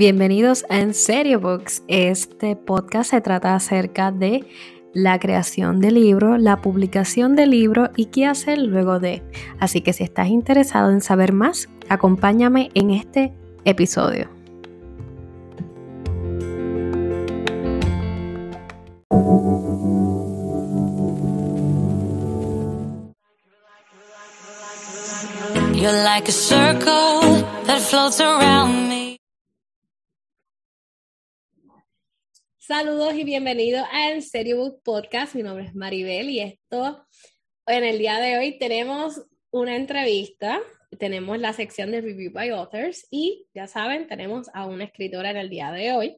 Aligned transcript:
Bienvenidos 0.00 0.64
a 0.70 0.78
En 0.78 0.94
Serio 0.94 1.40
Books. 1.40 1.82
Este 1.86 2.56
podcast 2.56 3.10
se 3.10 3.20
trata 3.20 3.54
acerca 3.54 4.10
de 4.10 4.46
la 4.94 5.18
creación 5.18 5.78
de 5.78 5.90
libro, 5.90 6.38
la 6.38 6.62
publicación 6.62 7.36
de 7.36 7.46
libro 7.46 7.90
y 7.96 8.06
qué 8.06 8.24
hacer 8.24 8.56
luego 8.56 8.98
de. 8.98 9.22
Así 9.58 9.82
que 9.82 9.92
si 9.92 10.02
estás 10.02 10.28
interesado 10.28 10.90
en 10.90 11.02
saber 11.02 11.34
más, 11.34 11.68
acompáñame 11.90 12.70
en 12.72 12.92
este 12.92 13.34
episodio. 13.66 14.30
You're 25.74 25.92
like 25.92 26.26
a 26.26 26.32
circle 26.32 27.44
that 27.66 27.82
around 28.22 28.88
me. 28.88 28.99
Saludos 32.70 33.14
y 33.14 33.24
bienvenidos 33.24 33.84
a 33.90 34.12
En 34.12 34.22
Serio 34.22 34.58
Book 34.58 34.80
Podcast. 34.84 35.34
Mi 35.34 35.42
nombre 35.42 35.64
es 35.64 35.74
Maribel 35.74 36.30
y 36.30 36.38
esto, 36.38 37.04
en 37.66 37.82
el 37.82 37.98
día 37.98 38.20
de 38.20 38.38
hoy 38.38 38.60
tenemos 38.60 39.26
una 39.50 39.74
entrevista, 39.74 40.60
tenemos 40.96 41.36
la 41.40 41.52
sección 41.52 41.90
de 41.90 42.00
Review 42.00 42.30
by 42.30 42.50
Authors 42.50 43.08
y 43.10 43.48
ya 43.52 43.66
saben, 43.66 44.06
tenemos 44.06 44.48
a 44.54 44.66
una 44.66 44.84
escritora 44.84 45.32
en 45.32 45.38
el 45.38 45.50
día 45.50 45.72
de 45.72 45.92
hoy. 45.94 46.16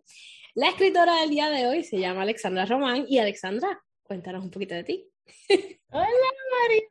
La 0.55 0.69
escritora 0.69 1.23
del 1.23 1.31
día 1.31 1.49
de 1.49 1.69
hoy 1.69 1.85
se 1.85 1.99
llama 1.99 2.21
Alexandra 2.21 2.67
Román 2.67 3.07
y 3.09 3.17
Alexandra, 3.19 3.81
cuéntanos 4.03 4.45
un 4.45 4.51
poquito 4.51 4.75
de 4.75 4.85
ti. 4.85 5.09
Hola 5.89 6.07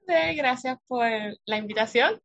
Maribel, 0.07 0.37
gracias 0.37 0.79
por 0.87 1.07
la 1.45 1.57
invitación. 1.57 2.20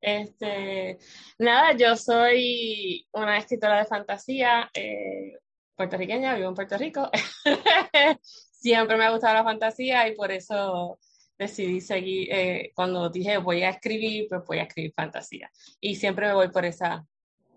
Este, 0.00 0.98
nada, 1.38 1.76
yo 1.76 1.94
soy 1.94 3.06
una 3.12 3.38
escritora 3.38 3.78
de 3.78 3.84
fantasía, 3.84 4.68
eh, 4.74 5.34
puertorriqueña, 5.80 6.34
vivo 6.34 6.50
en 6.50 6.54
Puerto 6.54 6.76
Rico. 6.76 7.10
Siempre 8.52 8.98
me 8.98 9.04
ha 9.06 9.10
gustado 9.10 9.32
la 9.32 9.44
fantasía 9.44 10.06
y 10.06 10.14
por 10.14 10.30
eso 10.30 10.98
decidí 11.38 11.80
seguir, 11.80 12.28
eh, 12.30 12.70
cuando 12.74 13.08
dije 13.08 13.38
voy 13.38 13.62
a 13.62 13.70
escribir, 13.70 14.26
pues 14.28 14.42
voy 14.46 14.58
a 14.58 14.64
escribir 14.64 14.92
fantasía. 14.94 15.50
Y 15.80 15.96
siempre 15.96 16.26
me 16.26 16.34
voy 16.34 16.48
por 16.48 16.66
esa 16.66 17.06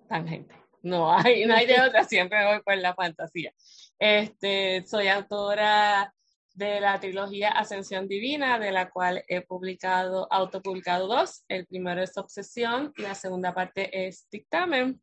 tangente. 0.07 0.55
No 0.83 1.13
hay, 1.13 1.45
no 1.45 1.53
hay 1.53 1.65
de 1.65 1.81
otra, 1.81 2.03
siempre 2.07 2.39
me 2.39 2.45
voy 2.45 2.61
por 2.61 2.77
la 2.77 2.95
fantasía. 2.95 3.51
Este, 3.99 4.85
soy 4.87 5.09
autora 5.09 6.13
de 6.53 6.79
la 6.79 6.97
trilogía 7.01 7.49
Ascensión 7.49 8.07
Divina, 8.07 8.57
de 8.57 8.71
la 8.71 8.89
cual 8.89 9.21
he 9.27 9.41
publicado, 9.41 10.31
autopublicado 10.31 11.07
dos. 11.07 11.43
El 11.49 11.65
primero 11.65 12.01
es 12.01 12.17
Obsesión 12.17 12.93
y 12.95 13.01
la 13.01 13.15
segunda 13.15 13.53
parte 13.53 14.07
es 14.07 14.29
Dictamen. 14.31 15.01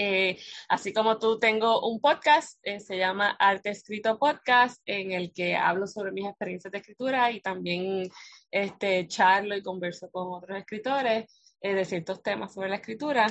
Eh, 0.00 0.38
así 0.68 0.92
como 0.92 1.18
tú, 1.18 1.40
tengo 1.40 1.80
un 1.86 2.00
podcast, 2.00 2.60
eh, 2.62 2.78
se 2.78 2.96
llama 2.96 3.36
Arte 3.38 3.70
Escrito 3.70 4.16
Podcast, 4.16 4.80
en 4.86 5.10
el 5.10 5.32
que 5.32 5.56
hablo 5.56 5.88
sobre 5.88 6.12
mis 6.12 6.26
experiencias 6.26 6.70
de 6.70 6.78
escritura 6.78 7.32
y 7.32 7.40
también 7.40 8.08
este, 8.48 9.08
charlo 9.08 9.56
y 9.56 9.62
converso 9.62 10.08
con 10.12 10.32
otros 10.32 10.56
escritores 10.56 11.24
eh, 11.60 11.74
de 11.74 11.84
ciertos 11.84 12.22
temas 12.22 12.54
sobre 12.54 12.68
la 12.68 12.76
escritura, 12.76 13.26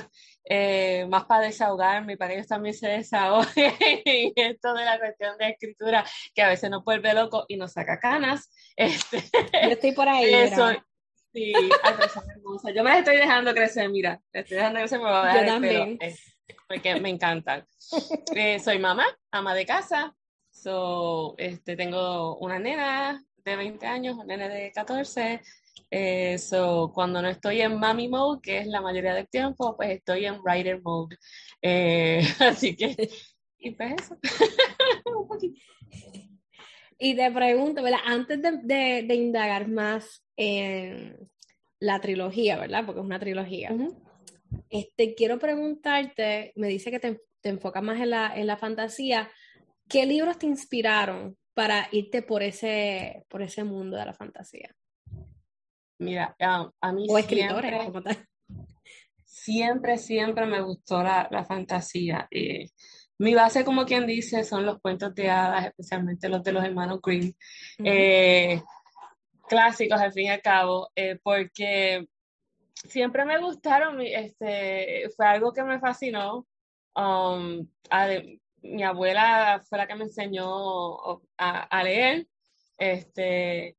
más 1.08 1.24
para 1.24 1.46
desahogarme, 1.46 2.18
para 2.18 2.34
ellos 2.34 2.46
también 2.46 2.74
se 2.74 2.88
desahoguen 2.88 3.72
en 3.80 4.32
esto 4.36 4.74
de 4.74 4.84
la 4.84 4.98
cuestión 4.98 5.38
de 5.38 5.48
escritura, 5.48 6.04
que 6.34 6.42
a 6.42 6.48
veces 6.48 6.68
nos 6.68 6.84
vuelve 6.84 7.14
loco 7.14 7.46
y 7.48 7.56
nos 7.56 7.72
saca 7.72 7.98
canas. 7.98 8.50
Este, 8.76 9.22
Yo 9.64 9.70
estoy 9.70 9.92
por 9.92 10.06
ahí. 10.06 10.34
Eso, 10.34 10.70
Sí, 11.32 11.52
hermosa. 12.34 12.70
Yo 12.70 12.82
me 12.82 12.90
la 12.90 12.98
estoy 12.98 13.16
dejando 13.16 13.52
crecer, 13.52 13.88
mira, 13.90 14.20
estoy 14.32 14.56
dejando 14.56 14.80
crecer, 14.80 14.98
me 14.98 15.04
va 15.04 15.22
a 15.22 15.26
dejar 15.26 15.46
Yo 15.46 15.52
también 15.52 15.98
porque 16.68 17.00
me 17.00 17.10
encantan. 17.10 17.66
Eh, 18.34 18.58
soy 18.60 18.78
mamá, 18.78 19.06
ama 19.30 19.54
de 19.54 19.64
casa, 19.64 20.14
so, 20.50 21.34
este, 21.38 21.76
tengo 21.76 22.36
una 22.38 22.58
nena 22.58 23.24
de 23.44 23.56
20 23.56 23.86
años, 23.86 24.16
un 24.16 24.26
nene 24.26 24.48
de 24.48 24.70
14. 24.72 25.40
Eh, 25.90 26.38
so, 26.38 26.92
cuando 26.94 27.22
no 27.22 27.28
estoy 27.28 27.62
en 27.62 27.78
mommy 27.78 28.08
mode, 28.08 28.40
que 28.42 28.58
es 28.58 28.66
la 28.66 28.80
mayoría 28.80 29.14
del 29.14 29.28
tiempo, 29.28 29.76
pues 29.76 29.90
estoy 29.90 30.26
en 30.26 30.40
writer 30.40 30.82
mode. 30.82 31.16
Eh, 31.62 32.20
así 32.40 32.76
que, 32.76 33.08
y 33.58 33.70
pues 33.72 33.94
eso. 34.00 34.16
Y 37.00 37.14
te 37.14 37.30
pregunto, 37.30 37.80
¿verdad? 37.80 38.00
Antes 38.04 38.42
de, 38.42 39.04
de, 39.04 39.14
indagar 39.14 39.68
más 39.68 40.24
en 40.36 41.16
la 41.78 42.00
trilogía, 42.00 42.58
¿verdad? 42.58 42.84
Porque 42.84 43.00
es 43.00 43.06
una 43.06 43.20
trilogía. 43.20 43.70
Este, 44.70 45.14
quiero 45.14 45.38
preguntarte, 45.38 46.52
me 46.56 46.68
dice 46.68 46.90
que 46.90 47.00
te, 47.00 47.20
te 47.40 47.48
enfocas 47.48 47.82
más 47.82 48.00
en 48.00 48.10
la, 48.10 48.34
en 48.36 48.46
la 48.46 48.56
fantasía, 48.56 49.30
¿qué 49.88 50.06
libros 50.06 50.38
te 50.38 50.46
inspiraron 50.46 51.36
para 51.54 51.88
irte 51.92 52.22
por 52.22 52.42
ese, 52.42 53.24
por 53.28 53.42
ese 53.42 53.64
mundo 53.64 53.96
de 53.96 54.06
la 54.06 54.12
fantasía? 54.12 54.74
Mira, 55.98 56.36
a, 56.38 56.92
mí 56.92 57.06
o 57.08 57.18
escritores, 57.18 57.72
siempre, 57.82 58.16
siempre, 59.24 59.98
siempre 59.98 60.46
me 60.46 60.60
gustó 60.60 61.02
la, 61.02 61.28
la 61.30 61.44
fantasía. 61.44 62.28
Eh, 62.30 62.68
mi 63.18 63.34
base, 63.34 63.64
como 63.64 63.84
quien 63.84 64.06
dice, 64.06 64.44
son 64.44 64.64
los 64.64 64.80
cuentos 64.80 65.12
de 65.14 65.28
hadas, 65.28 65.66
especialmente 65.66 66.28
los 66.28 66.44
de 66.44 66.52
los 66.52 66.64
hermanos 66.64 67.00
Green. 67.02 67.34
Eh, 67.82 68.62
clásicos, 69.48 70.00
al 70.00 70.12
fin 70.12 70.26
y 70.26 70.30
al 70.30 70.42
cabo, 70.42 70.90
eh, 70.94 71.18
porque 71.20 72.06
siempre 72.86 73.24
me 73.24 73.38
gustaron, 73.38 74.00
este, 74.00 75.08
fue 75.16 75.26
algo 75.26 75.52
que 75.52 75.62
me 75.62 75.80
fascinó. 75.80 76.46
Um, 76.94 77.68
mi 78.62 78.82
abuela 78.82 79.62
fue 79.68 79.78
la 79.78 79.86
que 79.86 79.94
me 79.94 80.04
enseñó 80.04 80.96
a, 81.36 81.82
leer, 81.84 82.26
este, 82.76 83.76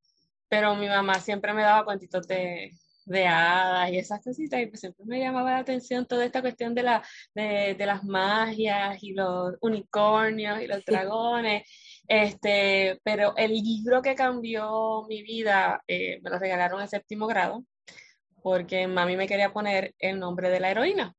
pero 0.47 0.75
mi 0.75 0.87
mamá 0.87 1.15
siempre 1.15 1.53
me 1.53 1.63
daba 1.63 1.85
cuentitos 1.85 2.27
de, 2.27 2.71
de 3.05 3.27
hadas 3.27 3.91
y 3.91 3.97
esas 3.97 4.23
cositas, 4.23 4.61
y 4.61 4.67
pues 4.67 4.81
siempre 4.81 5.05
me 5.05 5.19
llamaba 5.19 5.51
la 5.51 5.57
atención 5.59 6.05
toda 6.05 6.25
esta 6.25 6.41
cuestión 6.41 6.73
de, 6.75 6.83
la, 6.83 7.03
de, 7.35 7.75
de 7.77 7.85
las 7.85 8.03
magias 8.03 9.01
y 9.03 9.13
los 9.13 9.55
unicornios 9.61 10.61
y 10.61 10.67
los 10.67 10.83
dragones. 10.85 11.63
Este, 12.07 12.99
pero 13.03 13.35
el 13.37 13.51
libro 13.51 14.01
que 14.01 14.15
cambió 14.15 15.05
mi 15.07 15.21
vida 15.23 15.83
eh, 15.87 16.19
me 16.21 16.29
lo 16.29 16.39
regalaron 16.39 16.81
en 16.81 16.87
séptimo 16.87 17.27
grado 17.27 17.63
porque 18.41 18.87
mami 18.87 19.15
me 19.17 19.27
quería 19.27 19.51
poner 19.53 19.95
el 19.99 20.19
nombre 20.19 20.49
de 20.49 20.59
la 20.59 20.71
heroína. 20.71 21.15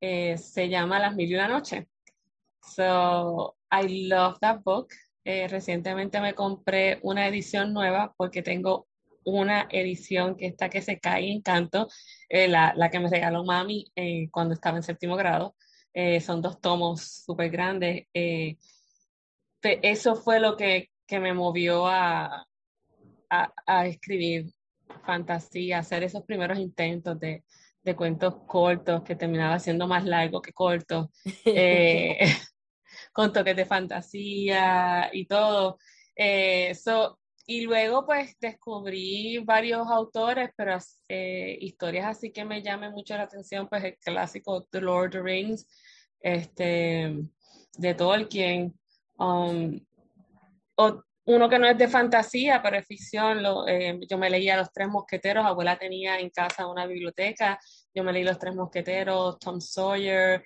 Eh, 0.00 0.36
se 0.38 0.68
llama 0.68 0.98
Las 0.98 1.14
Mil 1.14 1.30
y 1.30 1.34
una 1.34 1.48
Noche. 1.48 1.88
So, 2.60 3.56
I 3.70 4.08
love 4.08 4.38
that 4.40 4.60
book. 4.62 4.88
Eh, 5.24 5.48
recientemente 5.48 6.20
me 6.20 6.34
compré 6.34 6.98
una 7.02 7.26
edición 7.26 7.72
nueva 7.72 8.14
porque 8.16 8.42
tengo 8.42 8.86
una 9.24 9.66
edición 9.70 10.36
que 10.36 10.46
está 10.46 10.68
que 10.68 10.82
se 10.82 11.00
cae 11.00 11.32
en 11.32 11.40
canto, 11.40 11.88
eh, 12.28 12.48
la, 12.48 12.74
la, 12.76 12.90
que 12.90 13.00
me 13.00 13.08
regaló 13.08 13.42
mami 13.44 13.90
cuando 14.30 14.52
estaba 14.52 14.76
en 14.76 14.82
séptimo 14.82 15.16
grado. 15.16 15.56
son 16.20 16.42
dos 16.42 16.60
tomos 16.60 17.22
súper 17.24 17.50
grandes. 17.50 18.06
eso 19.62 20.16
fue 20.16 20.40
lo 20.40 20.56
que, 20.56 20.90
que 21.06 21.20
me 21.20 21.32
movió 21.32 21.86
a, 21.86 22.46
a, 23.30 23.52
a 23.66 23.86
escribir 23.86 24.52
fantasía, 25.04 25.78
hacer 25.78 26.02
esos 26.02 26.24
primeros 26.24 26.58
intentos 26.58 27.18
de, 27.20 27.44
de 27.82 27.96
cuentos 27.96 28.34
cortos 28.46 29.02
que 29.02 29.14
terminaba 29.14 29.58
siendo 29.58 29.86
más 29.86 30.04
largo 30.04 30.40
que 30.40 30.52
cortos, 30.52 31.08
eh, 31.44 32.18
con 33.12 33.32
toques 33.32 33.56
de 33.56 33.66
fantasía 33.66 35.10
y 35.12 35.26
todo. 35.26 35.78
Eh, 36.16 36.72
y 37.46 37.60
luego 37.62 38.06
pues 38.06 38.36
descubrí 38.40 39.38
varios 39.38 39.86
autores, 39.88 40.50
pero 40.56 40.78
eh, 41.08 41.58
historias 41.60 42.06
así 42.06 42.32
que 42.32 42.44
me 42.44 42.62
llamen 42.62 42.92
mucho 42.92 43.16
la 43.16 43.24
atención, 43.24 43.68
pues 43.68 43.84
el 43.84 43.98
clásico 43.98 44.64
The 44.70 44.80
Lord 44.80 45.08
of 45.08 45.12
the 45.12 45.22
Rings, 45.22 45.66
este, 46.20 47.22
de 47.76 47.94
Tolkien. 47.94 48.74
Um, 49.18 49.78
uno 51.26 51.48
que 51.48 51.58
no 51.58 51.66
es 51.66 51.78
de 51.78 51.88
fantasía, 51.88 52.60
pero 52.62 52.76
es 52.76 52.86
ficción. 52.86 53.42
Lo, 53.42 53.66
eh, 53.66 53.98
yo 54.08 54.18
me 54.18 54.28
leía 54.28 54.56
Los 54.56 54.72
Tres 54.72 54.88
Mosqueteros, 54.88 55.44
abuela 55.44 55.78
tenía 55.78 56.18
en 56.18 56.30
casa 56.30 56.66
una 56.66 56.86
biblioteca, 56.86 57.58
yo 57.94 58.04
me 58.04 58.12
leí 58.12 58.24
Los 58.24 58.38
Tres 58.38 58.54
Mosqueteros, 58.54 59.38
Tom 59.38 59.60
Sawyer, 59.60 60.44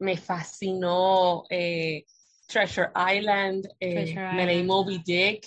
me 0.00 0.16
fascinó 0.16 1.44
eh, 1.48 2.04
Treasure 2.48 2.90
Island, 3.14 3.68
eh, 3.78 4.14
me 4.14 4.46
leí 4.46 4.62
Moby 4.64 5.02
Dick. 5.04 5.46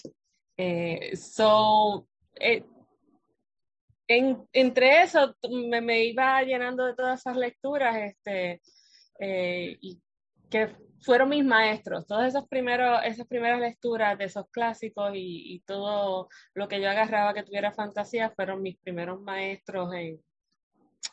so, 1.16 2.08
en, 4.08 4.48
entre 4.54 5.04
eso 5.04 5.36
me, 5.70 5.82
me, 5.82 6.04
iba 6.04 6.42
llenando 6.44 6.86
de 6.86 6.96
todas 6.96 7.20
esas 7.20 7.36
lecturas 7.38 7.96
este, 7.98 8.62
y 9.20 10.00
que 10.50 10.89
fueron 11.02 11.30
mis 11.30 11.46
maestros, 11.46 12.06
todas 12.06 12.28
esas, 12.28 12.48
primeros, 12.48 13.00
esas 13.04 13.28
primeras 13.28 13.60
lecturas 13.60 14.18
de 14.18 14.26
esos 14.26 14.46
clásicos 14.52 15.12
y, 15.14 15.64
todo 15.66 16.30
lo 16.54 16.68
que 16.68 16.82
yo 16.82 16.90
agarraba 16.90 17.34
que 17.34 17.44
tuviera 17.44 17.72
fantasía 17.72 18.32
fueron 18.32 18.62
mis 18.62 18.78
primeros 18.78 19.22
maestros 19.22 19.90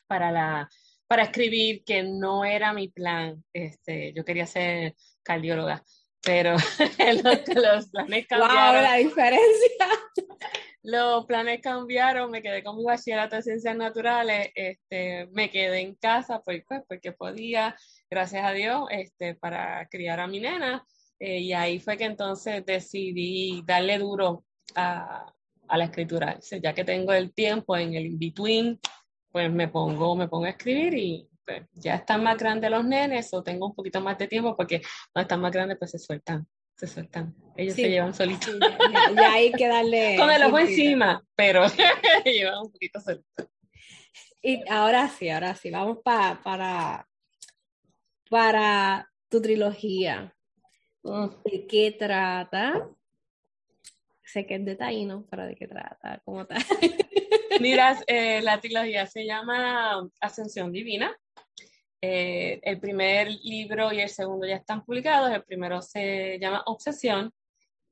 para 0.06 0.30
la, 0.30 0.68
para 1.06 1.24
escribir, 1.24 1.84
que 1.84 2.02
no 2.02 2.44
era 2.44 2.72
mi 2.72 2.88
plan. 2.88 3.44
Este, 3.52 4.12
yo 4.12 4.24
quería 4.24 4.46
ser 4.46 4.94
cardióloga, 5.22 5.84
pero 6.26 6.56
los, 7.54 7.86
planes 7.88 8.26
cambiaron. 8.26 8.82
la 8.82 8.96
diferencia! 8.96 9.86
Los 10.82 11.24
planes 11.26 11.60
cambiaron, 11.62 12.30
me 12.30 12.42
quedé 12.42 12.62
con 12.62 12.76
mi 12.76 12.84
bachillerato 12.84 13.36
de 13.36 13.42
ciencias 13.42 13.76
naturales, 13.76 14.50
este, 14.54 15.28
me 15.32 15.50
quedé 15.50 15.80
en 15.80 15.94
casa 15.94 16.42
pues, 16.44 16.64
pues, 16.68 16.82
porque 16.88 17.12
podía, 17.12 17.76
gracias 18.10 18.44
a 18.44 18.52
Dios, 18.52 18.86
este, 18.90 19.34
para 19.36 19.86
criar 19.88 20.20
a 20.20 20.26
mi 20.26 20.40
nena. 20.40 20.84
Eh, 21.18 21.38
y 21.38 21.52
ahí 21.52 21.78
fue 21.78 21.96
que 21.96 22.04
entonces 22.04 22.64
decidí 22.66 23.62
darle 23.64 23.98
duro 23.98 24.44
a, 24.74 25.32
a 25.68 25.78
la 25.78 25.84
escritura. 25.84 26.38
Ya 26.62 26.74
que 26.74 26.84
tengo 26.84 27.12
el 27.12 27.32
tiempo 27.32 27.76
en 27.76 27.94
el 27.94 28.06
in-between, 28.06 28.78
pues 29.30 29.50
me 29.50 29.68
pongo, 29.68 30.14
me 30.14 30.28
pongo 30.28 30.44
a 30.44 30.50
escribir 30.50 30.94
y 30.94 31.28
pues, 31.46 31.62
ya 31.72 31.94
están 31.94 32.22
más 32.22 32.36
grandes 32.36 32.70
los 32.70 32.84
nenes 32.84 33.32
o 33.32 33.42
tengo 33.42 33.66
un 33.66 33.74
poquito 33.74 34.00
más 34.00 34.18
de 34.18 34.28
tiempo 34.28 34.56
porque 34.56 34.82
cuando 35.12 35.24
están 35.24 35.40
más 35.40 35.52
grandes 35.52 35.78
pues 35.78 35.92
se 35.92 35.98
sueltan, 35.98 36.46
se 36.74 36.86
sueltan. 36.86 37.34
Ellos 37.56 37.74
se 37.74 37.88
llevan 37.88 38.12
solitos. 38.14 38.58
ya, 39.14 39.32
hay 39.32 39.52
que 39.52 39.68
darle... 39.68 40.16
Con 40.18 40.30
el 40.30 40.42
ojo 40.42 40.58
encima, 40.58 41.22
pero 41.34 41.64
llevan 42.24 42.58
un 42.64 42.72
poquito 42.72 43.00
solitos. 43.00 43.48
Y 44.42 44.62
ahora 44.68 45.08
sí, 45.08 45.30
ahora 45.30 45.54
sí, 45.54 45.70
vamos 45.70 45.98
para, 46.04 47.08
para 48.28 49.10
tu 49.28 49.40
trilogía. 49.40 50.34
Mm. 51.02 51.28
¿De 51.44 51.66
qué 51.66 51.96
trata? 51.98 52.88
sé 54.26 54.46
que 54.46 54.56
es 54.56 54.64
de 54.64 54.76
Taíno, 54.76 55.26
pero 55.30 55.46
¿de 55.46 55.54
qué 55.54 55.66
trata? 55.66 56.20
¿Cómo 56.24 56.46
tal? 56.46 56.62
Miras, 57.60 58.02
eh, 58.06 58.42
la 58.42 58.60
trilogía 58.60 59.06
se 59.06 59.24
llama 59.24 60.06
Ascensión 60.20 60.72
Divina. 60.72 61.16
Eh, 62.00 62.60
el 62.62 62.78
primer 62.78 63.30
libro 63.30 63.92
y 63.92 64.00
el 64.00 64.08
segundo 64.08 64.46
ya 64.46 64.56
están 64.56 64.84
publicados. 64.84 65.32
El 65.32 65.42
primero 65.44 65.80
se 65.80 66.38
llama 66.38 66.62
Obsesión, 66.66 67.32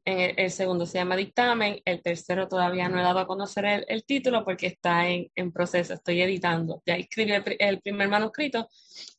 el, 0.04 0.50
segundo 0.50 0.84
se 0.84 0.98
llama 0.98 1.16
Dictamen, 1.16 1.80
el 1.82 2.02
tercero 2.02 2.46
todavía 2.46 2.90
no 2.90 3.00
he 3.00 3.02
dado 3.02 3.20
a 3.20 3.26
conocer 3.26 3.86
el, 3.88 4.04
título 4.04 4.44
porque 4.44 4.66
está 4.66 5.08
en, 5.08 5.30
en, 5.34 5.50
proceso, 5.50 5.94
estoy 5.94 6.20
editando. 6.20 6.82
Ya 6.84 6.96
escribí 6.96 7.32
el, 7.58 7.80
primer 7.80 8.08
manuscrito, 8.08 8.68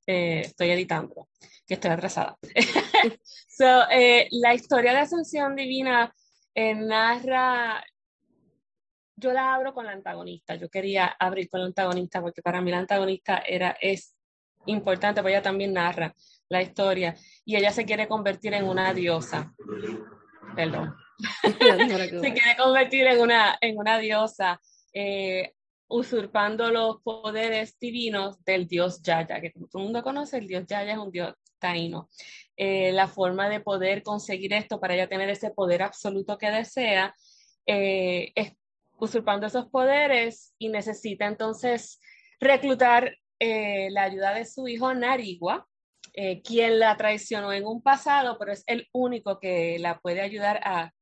eh, 0.05 0.41
estoy 0.45 0.69
editando, 0.69 1.29
que 1.65 1.73
estoy 1.73 1.89
atrasada. 1.89 2.37
so, 3.47 3.65
la 4.31 4.53
historia 4.53 4.91
de 4.91 4.99
Ascensión 4.99 5.55
Divina 5.55 6.13
narra, 6.55 7.83
yo 9.15 9.33
la 9.33 9.55
abro 9.55 9.73
con 9.73 9.87
la 9.87 9.93
antagonista, 9.93 10.53
yo 10.53 10.69
quería 10.69 11.07
abrir 11.07 11.49
con 11.49 11.61
la 11.61 11.65
antagonista 11.65 12.21
porque 12.21 12.43
para 12.43 12.61
mí 12.61 12.69
la 12.69 12.77
antagonista 12.77 13.39
era, 13.39 13.75
es 13.81 14.14
importante, 14.67 15.21
porque 15.21 15.33
ella 15.33 15.41
también 15.41 15.73
narra 15.73 16.13
la 16.49 16.61
historia 16.61 17.15
y 17.43 17.55
ella 17.55 17.71
se 17.71 17.85
quiere 17.85 18.07
convertir 18.07 18.53
en 18.53 18.65
una 18.65 18.93
diosa. 18.93 19.53
Perdón. 20.55 20.95
se 21.43 22.33
quiere 22.33 22.57
convertir 22.57 23.07
en 23.07 23.21
una, 23.21 23.57
en 23.61 23.77
una 23.77 23.97
diosa, 23.97 24.59
eh, 24.93 25.53
usurpando 25.87 26.71
los 26.71 27.01
poderes 27.01 27.77
divinos 27.79 28.43
del 28.43 28.67
dios 28.67 29.01
Yaya, 29.01 29.39
que 29.39 29.51
todo 29.51 29.67
el 29.75 29.83
mundo 29.83 30.03
conoce, 30.03 30.37
el 30.37 30.47
dios 30.47 30.65
Yaya 30.67 30.93
es 30.93 30.97
un 30.97 31.11
dios 31.11 31.33
taíno. 31.59 32.09
Eh, 32.57 32.91
la 32.91 33.07
forma 33.07 33.49
de 33.49 33.59
poder 33.59 34.01
conseguir 34.01 34.53
esto 34.53 34.79
para 34.79 34.95
ella 34.95 35.07
tener 35.07 35.29
ese 35.29 35.51
poder 35.51 35.83
absoluto 35.83 36.37
que 36.37 36.51
desea, 36.51 37.13
eh, 37.65 38.31
es 38.35 38.53
usurpando 38.97 39.47
esos 39.47 39.67
poderes 39.67 40.53
y 40.57 40.69
necesita 40.69 41.25
entonces 41.25 41.99
reclutar 42.39 43.17
eh, 43.39 43.89
la 43.91 44.03
ayuda 44.03 44.33
de 44.33 44.45
su 44.45 44.67
hijo 44.67 44.93
Narigua, 44.93 45.67
quien 46.45 46.79
la 46.79 46.95
traicionó 46.95 47.51
en 47.51 47.65
un 47.65 47.81
pasado, 47.81 48.37
pero 48.39 48.53
es 48.53 48.63
el 48.67 48.87
único 48.93 49.37
que 49.37 49.77
la 49.79 49.99
puede 49.99 50.21
ayudar 50.21 50.61
a 50.63 50.93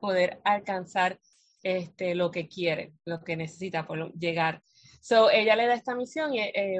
poder 0.00 0.40
alcanzar 0.44 1.18
este, 1.62 2.14
lo 2.14 2.30
que 2.30 2.48
quiere, 2.48 2.94
lo 3.04 3.22
que 3.22 3.36
necesita 3.36 3.86
por 3.86 4.14
llegar. 4.14 4.62
So, 5.02 5.30
ella 5.30 5.56
le 5.56 5.66
da 5.66 5.74
esta 5.74 5.94
misión, 5.94 6.32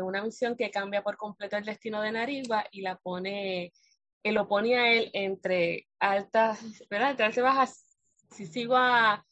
una 0.03 0.23
misión 0.23 0.57
que 0.57 0.71
cambia 0.71 1.03
por 1.03 1.19
completo 1.19 1.59
el 1.59 1.67
destino 1.67 2.01
de 2.01 2.13
Narigua 2.13 2.65
y 2.71 2.81
la 2.81 2.97
pone 2.97 3.73
que 4.27 4.33
lo 4.33 4.49
ponía 4.49 4.81
a 4.81 4.93
él 4.93 5.11
entre 5.13 5.87
altas, 6.01 6.61
¿verdad? 6.91 7.11
Entre 7.11 7.27
altas 7.27 7.39
y 7.39 7.43
bajas. 7.43 7.99
Si 8.33 8.45
sigo 8.45 8.75
a, 8.77 9.25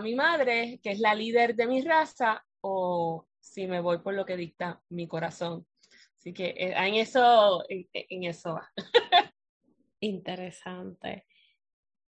mi 0.00 0.14
madre, 0.14 0.80
que 0.82 0.92
es 0.92 1.00
la 1.00 1.14
líder 1.14 1.54
de 1.54 1.66
mi 1.66 1.82
raza, 1.82 2.42
o 2.62 3.26
si 3.40 3.66
me 3.66 3.80
voy 3.80 3.98
por 3.98 4.14
lo 4.14 4.24
que 4.24 4.36
dicta 4.36 4.80
mi 4.90 5.08
corazón. 5.08 5.66
Así 6.16 6.32
que 6.32 6.48
eh, 6.50 6.74
en 6.76 6.94
eso, 6.94 7.64
en, 7.68 8.24
eso 8.24 8.54
va. 8.54 8.70
Interesante. 10.00 11.26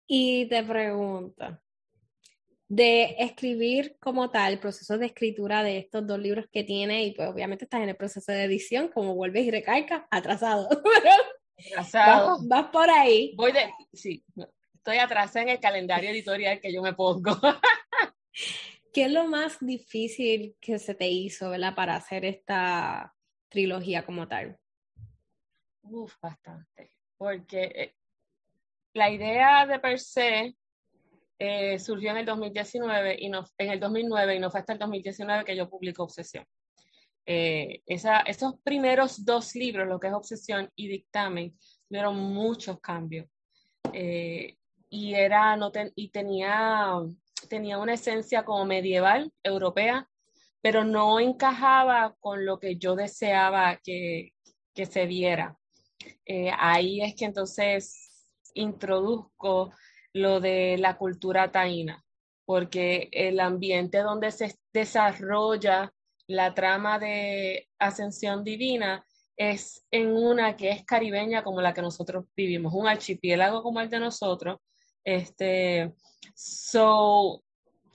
Y 0.06 0.46
te 0.46 0.62
pregunto, 0.62 1.58
de 2.68 3.16
escribir 3.18 3.96
como 4.00 4.30
tal, 4.30 4.54
el 4.54 4.58
proceso 4.58 4.96
de 4.98 5.06
escritura 5.06 5.62
de 5.62 5.78
estos 5.78 6.06
dos 6.06 6.18
libros 6.18 6.46
que 6.50 6.64
tiene, 6.64 7.04
y 7.04 7.12
pues 7.12 7.28
obviamente 7.28 7.64
estás 7.64 7.82
en 7.82 7.90
el 7.90 7.96
proceso 7.96 8.32
de 8.32 8.44
edición, 8.44 8.88
como 8.88 9.14
vuelves 9.14 9.44
y 9.44 9.50
recalcas, 9.50 10.04
atrasado. 10.10 10.68
Vas, 12.48 12.66
por 12.72 12.90
ahí. 12.90 13.34
Voy 13.36 13.52
de, 13.52 13.72
sí, 13.92 14.24
estoy 14.74 14.98
atrás 14.98 15.36
en 15.36 15.48
el 15.48 15.60
calendario 15.60 16.10
editorial 16.10 16.60
que 16.60 16.72
yo 16.72 16.82
me 16.82 16.94
pongo. 16.94 17.32
¿Qué 18.92 19.04
es 19.04 19.12
lo 19.12 19.26
más 19.26 19.58
difícil 19.60 20.56
que 20.60 20.78
se 20.78 20.94
te 20.94 21.08
hizo, 21.08 21.50
¿verdad? 21.50 21.74
Para 21.74 21.96
hacer 21.96 22.24
esta 22.24 23.14
trilogía 23.48 24.04
como 24.04 24.28
tal. 24.28 24.58
Uf, 25.82 26.14
bastante. 26.20 26.90
Porque 27.16 27.62
eh, 27.62 27.94
la 28.94 29.10
idea 29.10 29.66
de 29.66 29.78
per 29.78 29.98
se 29.98 30.56
eh, 31.38 31.78
surgió 31.78 32.10
en 32.10 32.18
el 32.18 32.26
2019 32.26 33.16
y 33.18 33.28
no, 33.28 33.44
en 33.58 33.70
el 33.70 33.80
2009 33.80 34.36
y 34.36 34.38
no 34.38 34.50
fue 34.50 34.60
hasta 34.60 34.74
el 34.74 34.78
2019 34.78 35.44
que 35.44 35.56
yo 35.56 35.68
publico 35.68 36.04
Obsesión. 36.04 36.44
Eh, 37.24 37.82
esos 37.86 38.54
primeros 38.62 39.24
dos 39.24 39.54
libros, 39.54 39.88
lo 39.88 39.98
que 39.98 40.08
es 40.08 40.12
Obsesión 40.12 40.70
y 40.76 40.88
Dictamen, 40.88 41.56
tuvieron 41.88 42.16
muchos 42.16 42.80
cambios. 42.80 43.26
Eh, 43.92 44.56
y 44.88 45.14
era, 45.14 45.56
no 45.56 45.72
y 45.94 46.10
tenía, 46.10 46.92
tenía 47.48 47.78
una 47.78 47.94
esencia 47.94 48.44
como 48.44 48.64
medieval, 48.64 49.32
europea, 49.42 50.08
pero 50.60 50.84
no 50.84 51.20
encajaba 51.20 52.14
con 52.20 52.46
lo 52.46 52.58
que 52.58 52.76
yo 52.76 52.94
deseaba 52.94 53.78
que, 53.82 54.32
que 54.74 54.86
se 54.86 55.06
viera. 55.06 55.56
Eh, 56.24 56.50
ahí 56.58 57.02
es 57.02 57.14
que 57.14 57.24
entonces 57.24 58.26
introduzco 58.54 59.72
lo 60.12 60.40
de 60.40 60.76
la 60.78 60.96
cultura 60.96 61.50
taína, 61.50 62.04
porque 62.44 63.08
el 63.12 63.40
ambiente 63.40 63.98
donde 63.98 64.30
se 64.30 64.54
desarrolla 64.72 65.92
la 66.26 66.54
trama 66.54 66.98
de 66.98 67.68
Ascensión 67.78 68.44
Divina 68.44 69.04
es 69.36 69.84
en 69.90 70.12
una 70.14 70.56
que 70.56 70.70
es 70.70 70.84
caribeña 70.84 71.42
como 71.42 71.60
la 71.60 71.74
que 71.74 71.82
nosotros 71.82 72.26
vivimos, 72.36 72.72
un 72.74 72.86
archipiélago 72.86 73.62
como 73.62 73.80
el 73.80 73.88
de 73.88 74.00
nosotros. 74.00 74.58
Este, 75.04 75.92
so, 76.34 77.42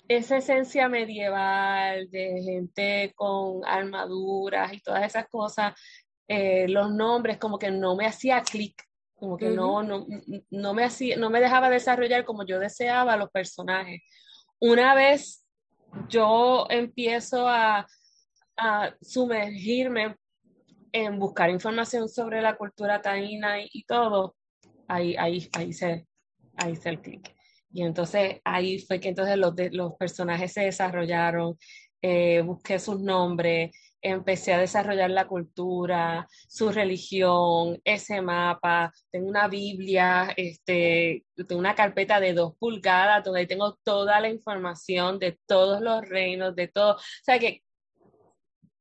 esa 0.08 0.38
esencia 0.38 0.88
medieval 0.90 2.10
de 2.10 2.42
gente 2.44 3.14
con 3.16 3.66
armaduras 3.66 4.74
y 4.74 4.80
todas 4.80 5.04
esas 5.06 5.28
cosas, 5.28 5.74
eh, 6.28 6.68
los 6.68 6.92
nombres 6.92 7.38
como 7.38 7.58
que 7.58 7.72
no 7.72 7.96
me 7.96 8.06
hacía 8.06 8.42
clic, 8.42 8.84
como 9.16 9.38
que 9.38 9.50
no, 9.50 9.84
no, 9.84 10.06
no, 10.52 10.74
me 10.74 10.84
hacía, 10.84 11.18
no 11.18 11.30
me 11.30 11.42
dejaba 11.42 11.70
desarrollar 11.70 12.24
como 12.26 12.46
yo 12.46 12.60
deseaba 12.60 13.18
los 13.18 13.30
personajes. 13.32 14.02
Una 14.60 14.94
vez 14.96 15.44
yo 16.10 16.68
empiezo 16.70 17.48
a 17.48 17.88
a 18.58 18.94
sumergirme 19.02 20.18
en 20.92 21.20
buscar 21.20 21.50
información 21.50 22.10
sobre 22.10 22.42
la 22.42 22.58
cultura 22.58 23.02
taína 23.02 23.62
y, 23.62 23.84
todo, 23.84 24.36
ahí, 24.88 25.16
ahí, 25.16 25.48
ahí 25.54 25.72
se, 25.72 26.08
ahí 26.56 26.76
se 26.76 26.90
el 26.90 27.02
clic. 27.02 27.37
Y 27.72 27.84
entonces 27.84 28.42
ahí 28.44 28.80
fue 28.80 29.00
que 29.00 29.10
entonces 29.10 29.38
los, 29.38 29.54
los 29.72 29.94
personajes 29.96 30.54
se 30.54 30.62
desarrollaron, 30.62 31.58
eh, 32.02 32.42
busqué 32.42 32.80
sus 32.80 33.00
nombres, 33.02 33.72
empecé 34.02 34.54
a 34.54 34.60
desarrollar 34.60 35.10
la 35.10 35.28
cultura, 35.28 36.28
su 36.48 36.72
religión, 36.72 37.80
ese 37.84 38.22
mapa, 38.22 38.94
tengo 39.12 39.28
una 39.28 39.48
Biblia, 39.48 40.34
este, 40.38 41.26
tengo 41.36 41.60
una 41.60 41.76
carpeta 41.76 42.20
de 42.20 42.34
dos 42.34 42.56
pulgadas 42.58 43.24
donde 43.24 43.48
tengo 43.48 43.78
toda 43.84 44.20
la 44.20 44.30
información 44.30 45.20
de 45.20 45.40
todos 45.46 45.82
los 45.82 46.08
reinos, 46.08 46.56
de 46.56 46.68
todo. 46.68 46.96
O 46.96 47.00
sea 47.24 47.40
que 47.40 47.64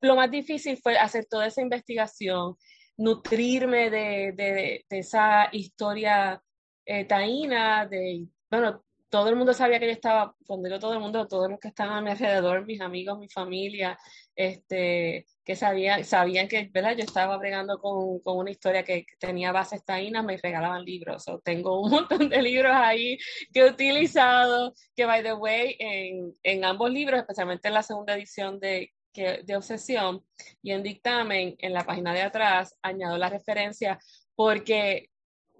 lo 0.00 0.16
más 0.16 0.30
difícil 0.30 0.76
fue 0.76 0.96
hacer 0.98 1.26
toda 1.26 1.46
esa 1.46 1.62
investigación, 1.62 2.56
nutrirme 2.96 3.90
de, 3.90 4.84
esa 4.90 5.48
historia 5.52 6.42
eh, 6.84 7.04
taína, 7.04 7.86
de, 7.86 8.26
bueno, 8.50 8.84
todo 9.08 9.28
el 9.28 9.36
mundo 9.36 9.54
sabía 9.54 9.78
que 9.78 9.86
yo 9.86 9.92
estaba, 9.92 10.34
cuando 10.46 10.68
digo 10.68 10.80
todo 10.80 10.92
el 10.94 11.00
mundo, 11.00 11.26
todos 11.28 11.48
los 11.48 11.60
que 11.60 11.68
estaban 11.68 11.98
a 11.98 12.00
mi 12.00 12.10
alrededor, 12.10 12.66
mis 12.66 12.80
amigos, 12.80 13.18
mi 13.18 13.28
familia, 13.28 13.98
este, 14.34 15.26
que 15.44 15.56
sabían, 15.56 16.04
sabían 16.04 16.48
que 16.48 16.68
¿verdad? 16.72 16.96
yo 16.96 17.04
estaba 17.04 17.36
bregando 17.36 17.78
con, 17.78 18.18
con 18.20 18.36
una 18.38 18.50
historia 18.50 18.84
que 18.84 19.06
tenía 19.18 19.52
bases 19.52 19.84
taínas, 19.84 20.24
me 20.24 20.36
regalaban 20.36 20.84
libros. 20.84 21.26
O 21.28 21.38
tengo 21.38 21.80
un 21.80 21.90
montón 21.92 22.28
de 22.28 22.42
libros 22.42 22.72
ahí 22.74 23.16
que 23.52 23.60
he 23.60 23.70
utilizado, 23.70 24.74
que 24.94 25.06
by 25.06 25.22
the 25.22 25.34
way, 25.34 25.76
en, 25.78 26.34
en 26.42 26.64
ambos 26.64 26.90
libros, 26.90 27.20
especialmente 27.20 27.68
en 27.68 27.74
la 27.74 27.82
segunda 27.82 28.14
edición 28.14 28.58
de, 28.58 28.92
que, 29.12 29.42
de 29.44 29.56
Obsesión 29.56 30.24
y 30.62 30.72
en 30.72 30.82
Dictamen, 30.82 31.54
en 31.58 31.72
la 31.72 31.84
página 31.84 32.12
de 32.12 32.22
atrás, 32.22 32.76
añado 32.82 33.16
la 33.16 33.30
referencia 33.30 33.98
porque 34.34 35.10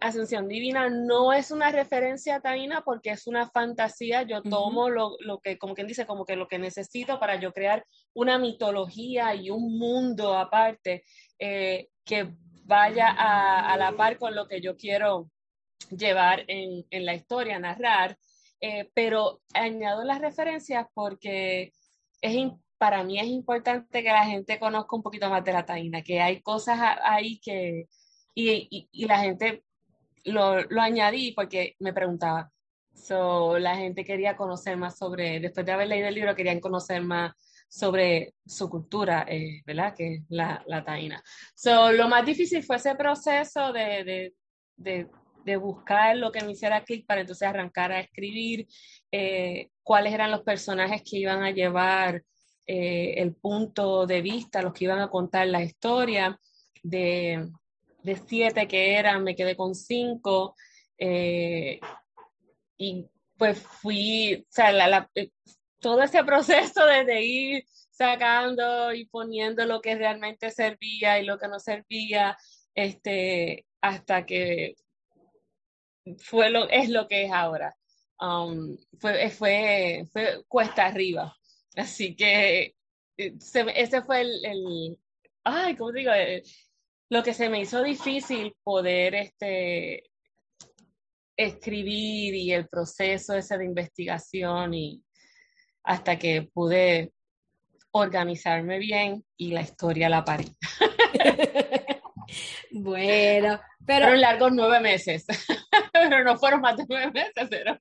Ascensión 0.00 0.49
Divina 0.49 0.91
no 0.91 1.33
es 1.33 1.50
una 1.50 1.71
referencia 1.71 2.41
taína 2.41 2.83
porque 2.83 3.11
es 3.11 3.26
una 3.26 3.49
fantasía. 3.49 4.23
Yo 4.23 4.43
tomo 4.43 4.91
lo, 4.91 5.17
lo, 5.21 5.41
que, 5.41 5.59
como 5.59 5.75
quien 5.75 5.87
dice, 5.87 6.07
como 6.07 6.25
que 6.25 6.37
lo 6.37 6.49
que 6.49 6.59
necesito 6.59 7.19
para 7.19 7.37
yo 7.37 7.53
crear 7.53 7.85
una 8.15 8.38
mitología 8.38 9.35
y 9.35 9.50
un 9.50 9.79
mundo 9.79 10.37
aparte 10.37 11.05
eh, 11.38 11.88
que 12.05 12.35
vaya 12.65 13.09
a, 13.09 13.73
a, 13.73 13.76
la 13.76 13.97
par 13.97 14.19
con 14.19 14.35
lo 14.35 14.47
que 14.47 14.61
yo 14.61 14.76
quiero 14.76 15.31
llevar 15.91 16.45
en, 16.49 16.85
en 16.91 17.05
la 17.07 17.15
historia, 17.15 17.59
narrar. 17.59 18.19
Eh, 18.61 18.91
pero 18.95 19.41
añado 19.55 20.05
las 20.05 20.21
referencias 20.21 20.87
porque 20.95 21.73
es 22.21 22.53
para 22.79 23.03
mí 23.05 23.19
es 23.19 23.26
importante 23.26 24.03
que 24.03 24.09
la 24.09 24.25
gente 24.26 24.59
conozca 24.59 24.97
un 24.97 25.03
poquito 25.03 25.31
más 25.31 25.45
de 25.45 25.53
la 25.53 25.65
taína, 25.65 26.03
que 26.03 26.21
hay 26.21 26.43
cosas 26.43 26.79
ahí 27.03 27.38
que, 27.41 27.87
y, 28.35 28.50
y, 28.71 28.88
y 28.93 29.07
la 29.07 29.19
gente 29.19 29.65
lo, 30.26 30.62
lo 30.62 30.80
añadí 30.80 31.33
porque 31.33 31.75
me 31.80 31.92
preguntaba. 31.92 32.50
So, 32.95 33.59
la 33.59 33.76
gente 33.76 34.04
quería 34.04 34.37
conocer 34.37 34.76
más 34.76 34.97
sobre, 34.97 35.38
después 35.40 35.66
de 35.66 35.73
haber 35.73 35.88
leído 35.88 36.09
el 36.09 36.14
libro, 36.14 36.35
querían 36.35 36.61
conocer 36.61 37.02
más 37.02 37.33
sobre 37.68 38.35
su 38.47 38.71
cultura, 38.71 39.26
eh, 39.28 39.62
¿verdad? 39.66 39.95
Que 39.95 40.14
es 40.14 40.23
la, 40.28 40.62
la 40.66 40.85
taína. 40.85 41.23
So, 41.54 41.92
lo 41.92 42.09
más 42.09 42.25
difícil 42.25 42.62
fue 42.62 42.76
ese 42.76 42.95
proceso 42.95 43.73
de, 43.73 44.04
de, 44.04 44.35
de, 44.76 45.09
de 45.45 45.56
buscar 45.56 46.16
lo 46.16 46.33
que 46.33 46.42
me 46.42 46.52
hiciera 46.52 46.85
clic 46.85 47.06
para 47.06 47.21
entonces 47.21 47.47
arrancar 47.47 47.92
a 47.92 48.00
escribir 48.00 48.66
eh, 49.12 49.71
cuáles 49.83 50.14
eran 50.14 50.30
los 50.30 50.42
personajes 50.42 51.02
que 51.02 51.18
iban 51.18 51.42
a 51.42 51.50
llevar 51.50 52.23
eh, 52.66 53.14
el 53.18 53.35
punto 53.35 54.06
de 54.06 54.23
vista, 54.23 54.62
los 54.62 54.73
que 54.73 54.85
iban 54.85 55.00
a 55.00 55.11
contar 55.11 55.47
la 55.49 55.62
historia 55.62 56.38
de, 56.83 57.49
de 58.07 58.17
siete 58.17 58.69
que 58.69 58.95
eran, 58.95 59.25
me 59.25 59.35
quedé 59.35 59.57
con 59.57 59.75
cinco. 59.75 60.55
Eh, 60.97 61.81
y 62.79 63.05
pues 63.37 63.59
fui, 63.59 64.47
o 64.49 65.07
eh, 65.15 65.31
todo 65.81 66.03
ese 66.03 66.25
proceso 66.25 66.87
de, 66.87 67.23
ir 67.23 67.65
sacando 67.91 68.93
y 68.95 69.07
poniendo 69.07 69.65
lo 69.67 69.81
que 69.81 69.95
realmente 69.97 70.51
servía 70.51 71.19
y 71.19 71.25
lo 71.25 71.39
que 71.39 71.49
no 71.49 71.59
servía, 71.59 72.37
este, 72.75 73.67
hasta 73.81 74.25
que 74.25 74.75
fue 76.19 76.51
lo, 76.51 76.69
es 76.69 76.89
lo 76.89 77.09
que 77.09 77.25
es 77.25 77.33
ahora. 77.33 77.75
Um, 78.21 78.77
fue, 79.01 79.31
fue, 79.31 80.05
fue 80.13 80.45
cuesta 80.47 80.87
arriba. 80.87 81.37
Así 81.75 82.15
que 82.15 82.77
eh, 83.19 83.35
ese 83.75 84.03
fue 84.03 84.21
el, 84.21 84.45
el 84.45 84.99
ay, 85.45 85.77
¿cómo 85.77 85.93
digo? 85.93 86.11
Lo 87.09 87.23
que 87.23 87.35
se 87.35 87.49
me 87.49 87.61
hizo 87.61 87.83
difícil 87.83 88.55
poder 88.63 89.15
este, 89.15 90.03
escribir 91.37 92.35
y 92.35 92.53
el 92.53 92.69
proceso 92.69 93.35
ese 93.35 93.59
de 93.59 93.65
investigación 93.65 94.75
y 94.75 95.03
hasta 95.85 96.19
que 96.19 96.49
pude 96.53 97.13
organizarme 97.93 98.79
bien 98.79 99.25
y 99.37 99.53
la 99.53 99.63
historia 99.63 100.09
la 100.09 100.25
parí. 100.25 100.51
bueno, 102.73 103.61
pero... 103.87 104.07
Fueron 104.07 104.21
largos 104.21 104.53
nueve 104.53 104.81
meses, 104.81 105.25
pero 105.93 106.25
no 106.25 106.37
fueron 106.37 106.61
más 106.61 106.77
de 106.77 106.87
nueve 106.89 107.13
meses, 107.13 107.49
pero... 107.49 107.79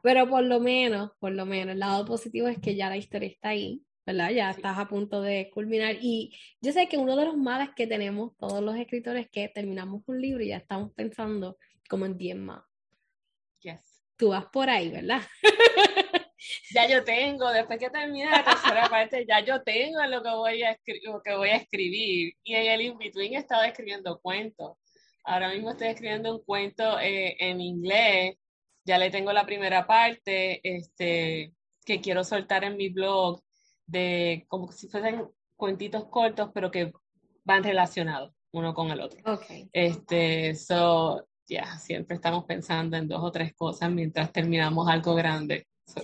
Pero 0.00 0.28
por 0.28 0.44
lo 0.44 0.60
menos, 0.60 1.10
por 1.18 1.32
lo 1.32 1.44
menos, 1.44 1.72
el 1.72 1.80
lado 1.80 2.04
positivo 2.04 2.46
es 2.46 2.58
que 2.60 2.76
ya 2.76 2.88
la 2.88 2.96
historia 2.96 3.28
está 3.28 3.50
ahí 3.50 3.82
¿verdad? 4.08 4.30
Ya 4.30 4.48
estás 4.48 4.78
a 4.78 4.88
punto 4.88 5.20
de 5.20 5.50
culminar. 5.52 5.96
Y 6.00 6.34
yo 6.62 6.72
sé 6.72 6.88
que 6.88 6.96
uno 6.96 7.14
de 7.14 7.26
los 7.26 7.36
males 7.36 7.68
que 7.76 7.86
tenemos 7.86 8.34
todos 8.38 8.62
los 8.62 8.74
escritores 8.74 9.26
es 9.26 9.30
que 9.30 9.48
terminamos 9.50 10.02
un 10.06 10.18
libro 10.18 10.42
y 10.42 10.48
ya 10.48 10.56
estamos 10.56 10.94
pensando 10.94 11.58
como 11.90 12.06
en 12.06 12.16
10 12.16 12.36
más. 12.36 12.64
Yes. 13.60 14.02
Tú 14.16 14.30
vas 14.30 14.46
por 14.46 14.70
ahí, 14.70 14.88
¿verdad? 14.88 15.20
ya 16.74 16.88
yo 16.88 17.04
tengo, 17.04 17.50
después 17.50 17.78
que 17.78 17.90
termine 17.90 18.30
la 18.30 18.42
tercera 18.42 18.88
parte, 18.90 19.26
ya 19.28 19.40
yo 19.40 19.62
tengo 19.62 20.02
lo 20.06 20.22
que 20.22 20.30
voy 20.30 20.62
a, 20.62 20.78
lo 21.04 21.22
que 21.22 21.36
voy 21.36 21.50
a 21.50 21.56
escribir. 21.56 22.32
Y 22.42 22.54
en 22.54 22.66
el 22.66 22.80
in-between 22.80 23.34
he 23.34 23.36
estado 23.36 23.64
escribiendo 23.64 24.18
cuentos. 24.20 24.78
Ahora 25.22 25.50
mismo 25.50 25.72
estoy 25.72 25.88
escribiendo 25.88 26.34
un 26.34 26.42
cuento 26.44 26.98
eh, 26.98 27.36
en 27.38 27.60
inglés. 27.60 28.36
Ya 28.86 28.96
le 28.96 29.10
tengo 29.10 29.34
la 29.34 29.44
primera 29.44 29.86
parte 29.86 30.60
este, 30.62 31.52
que 31.84 32.00
quiero 32.00 32.24
soltar 32.24 32.64
en 32.64 32.78
mi 32.78 32.88
blog 32.88 33.42
de 33.88 34.44
como 34.48 34.70
si 34.70 34.86
fuesen 34.86 35.26
cuentitos 35.56 36.06
cortos, 36.06 36.50
pero 36.54 36.70
que 36.70 36.92
van 37.44 37.64
relacionados 37.64 38.32
uno 38.52 38.74
con 38.74 38.90
el 38.90 39.00
otro. 39.00 39.20
Okay. 39.24 39.68
Este, 39.72 40.54
so, 40.54 41.26
ya, 41.46 41.64
yeah, 41.64 41.78
siempre 41.78 42.16
estamos 42.16 42.44
pensando 42.44 42.96
en 42.96 43.08
dos 43.08 43.22
o 43.22 43.32
tres 43.32 43.54
cosas 43.54 43.90
mientras 43.90 44.32
terminamos 44.32 44.88
algo 44.88 45.14
grande. 45.14 45.66
So. 45.86 46.02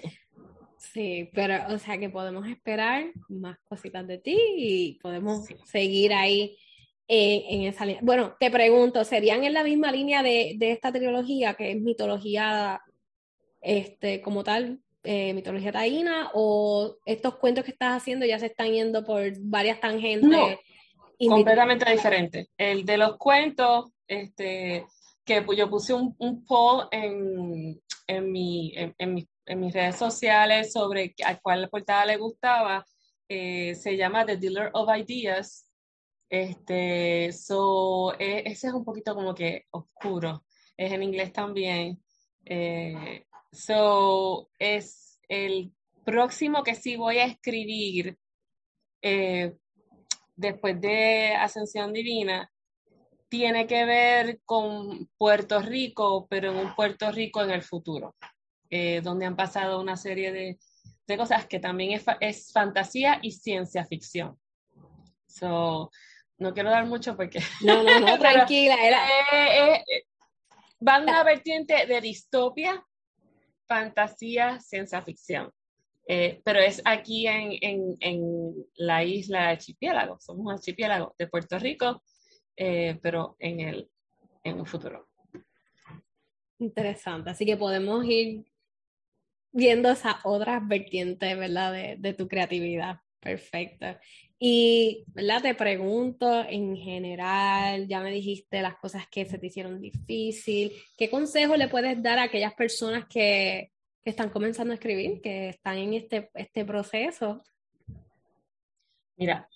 Sí, 0.79 1.31
pero, 1.33 1.75
o 1.75 1.79
sea, 1.79 1.99
que 1.99 2.11
podemos 2.11 2.47
esperar 2.47 3.13
más 3.29 3.59
cositas 3.65 4.07
de 4.07 4.19
ti 4.19 4.37
y 4.57 4.99
podemos 5.01 5.47
sí. 5.47 5.57
seguir 5.65 6.13
ahí 6.13 6.59
en 7.07 7.63
esa 7.63 7.85
línea. 7.85 8.01
Bueno, 8.03 8.35
te 8.39 8.51
pregunto, 8.51 9.05
¿serían 9.05 9.45
en 9.45 9.55
la 9.55 9.65
misma 9.65 9.93
línea 9.93 10.23
de, 10.23 10.55
de 10.57 10.73
esta 10.73 10.93
trilogía, 10.93 11.55
que 11.55 11.73
es 11.73 11.81
mitología 11.81 12.81
este, 13.61 14.21
como 14.21 14.45
tal, 14.45 14.81
eh, 15.05 15.35
mitología 15.35 15.71
taína 15.71 16.31
o 16.33 16.97
estos 17.05 17.37
cuentos 17.37 17.65
que 17.65 17.71
estás 17.73 17.97
haciendo 17.97 18.25
ya 18.25 18.39
se 18.39 18.47
están 18.47 18.73
yendo 18.73 19.05
por 19.05 19.23
varias 19.41 19.79
tangentes? 19.79 20.29
No, 20.29 20.49
completamente 21.29 21.91
diferente. 21.91 22.49
El 22.57 22.85
de 22.85 22.97
los 22.97 23.17
cuentos, 23.19 23.91
este, 24.07 24.87
que 25.25 25.45
yo 25.57 25.69
puse 25.69 25.93
un, 25.93 26.15
un 26.19 26.45
poll 26.45 26.89
en, 26.91 27.81
en, 28.07 28.33
mi, 28.33 28.73
en, 28.75 28.95
en, 28.99 29.15
mi, 29.15 29.29
en, 29.47 29.61
mis 29.61 29.75
redes 29.75 29.97
sociales 29.97 30.73
sobre 30.73 31.15
a 31.25 31.39
cuál 31.39 31.69
portada 31.69 32.07
le 32.07 32.17
gustaba, 32.17 32.85
eh, 33.29 33.75
se 33.75 33.97
llama 33.97 34.25
The 34.25 34.39
Dealer 34.39 34.71
of 34.73 34.89
Ideas. 34.97 35.67
Este, 36.31 37.31
so, 37.33 38.15
e, 38.19 38.43
ese 38.47 38.69
es 38.69 38.73
un 38.73 38.85
poquito 38.85 39.15
como 39.15 39.35
que 39.35 39.67
oscuro, 39.71 40.45
es 40.77 40.93
en 40.93 41.03
inglés 41.03 41.33
también. 41.33 42.03
Eh, 42.45 43.25
So, 43.55 44.51
es 44.59 45.21
el 45.29 45.73
próximo 46.05 46.63
que 46.63 46.75
sí 46.75 46.97
voy 46.97 47.19
a 47.19 47.25
escribir 47.25 48.19
eh, 49.01 49.55
después 50.35 50.81
de 50.81 51.35
Ascensión 51.37 51.93
Divina 51.93 52.51
tiene 53.29 53.67
que 53.67 53.85
ver 53.85 54.41
con 54.45 55.09
Puerto 55.17 55.61
Rico, 55.61 56.27
pero 56.29 56.51
en 56.51 56.57
un 56.57 56.75
Puerto 56.75 57.11
Rico 57.11 57.43
en 57.43 57.51
el 57.51 57.63
futuro, 57.63 58.17
eh, 58.71 59.01
donde 59.03 59.27
han 59.27 59.37
pasado 59.37 59.81
una 59.81 59.97
serie 59.97 60.33
de, 60.33 60.59
de 61.07 61.17
cosas 61.17 61.47
que 61.47 61.59
también 61.59 61.93
es, 61.93 62.05
es, 62.21 62.53
fantasía 62.53 63.19
y 63.23 63.33
ciencia 63.33 63.85
ficción. 63.87 64.39
So, 65.27 65.91
no 66.39 66.55
quiero 66.55 66.71
dar 66.71 66.87
mucho 66.87 67.17
porque... 67.17 67.41
No, 67.63 67.83
no, 67.83 68.01
no, 68.01 68.19
tranquila. 68.19 68.77
Era... 68.77 69.05
Eh, 69.33 69.75
eh, 69.75 70.05
van 70.79 71.09
a 71.09 71.25
vertiente 71.25 71.87
de 71.87 72.01
distopia 72.01 72.85
fantasía, 73.67 74.61
ciencia 74.61 75.03
ficción. 75.03 75.51
Eh, 76.07 76.43
pero 76.45 76.59
es 76.59 76.83
aquí 76.85 77.27
en, 77.27 77.53
en, 77.63 77.97
en, 78.01 78.55
la 78.77 79.03
isla 79.05 79.49
archipiélago, 79.49 80.19
somos 80.21 80.45
un 80.47 80.53
archipiélago 80.53 81.15
de 81.19 81.29
Puerto 81.29 81.59
Rico, 81.59 82.03
eh, 82.57 82.99
pero 83.03 83.37
en 83.39 83.61
el, 83.61 83.91
en 84.43 84.59
el 84.59 84.67
futuro. 84.67 85.09
Interesante, 86.59 87.31
así 87.31 87.47
que 87.47 87.57
podemos 87.57 88.05
ir 88.05 88.45
viendo 89.51 89.91
esas 89.91 90.17
otras 90.25 90.67
vertientes, 90.69 91.39
¿verdad? 91.39 91.73
De, 91.73 91.97
de 91.99 92.13
tu 92.13 92.29
creatividad. 92.29 93.01
Perfecto. 93.21 93.87
Y, 94.47 95.07
¿verdad? 95.07 95.41
Te 95.41 95.55
pregunto 95.55 96.45
en 96.47 96.77
general, 96.77 97.89
ya 97.89 98.01
me 98.01 98.11
dijiste 98.11 98.61
las 98.61 98.77
cosas 98.77 99.09
que 99.11 99.25
se 99.25 99.39
te 99.39 99.47
hicieron 99.47 99.81
difícil. 99.81 100.71
¿Qué 100.99 101.09
consejo 101.09 101.57
le 101.57 101.69
puedes 101.69 102.03
dar 102.03 102.19
a 102.19 102.25
aquellas 102.25 102.53
personas 102.53 103.07
que, 103.07 103.73
que 104.05 104.11
están 104.11 104.29
comenzando 104.29 104.73
a 104.73 104.75
escribir, 104.75 105.23
que 105.23 105.49
están 105.49 105.79
en 105.79 105.95
este, 105.95 106.31
este 106.35 106.63
proceso? 106.67 107.43
Mira, 109.17 109.49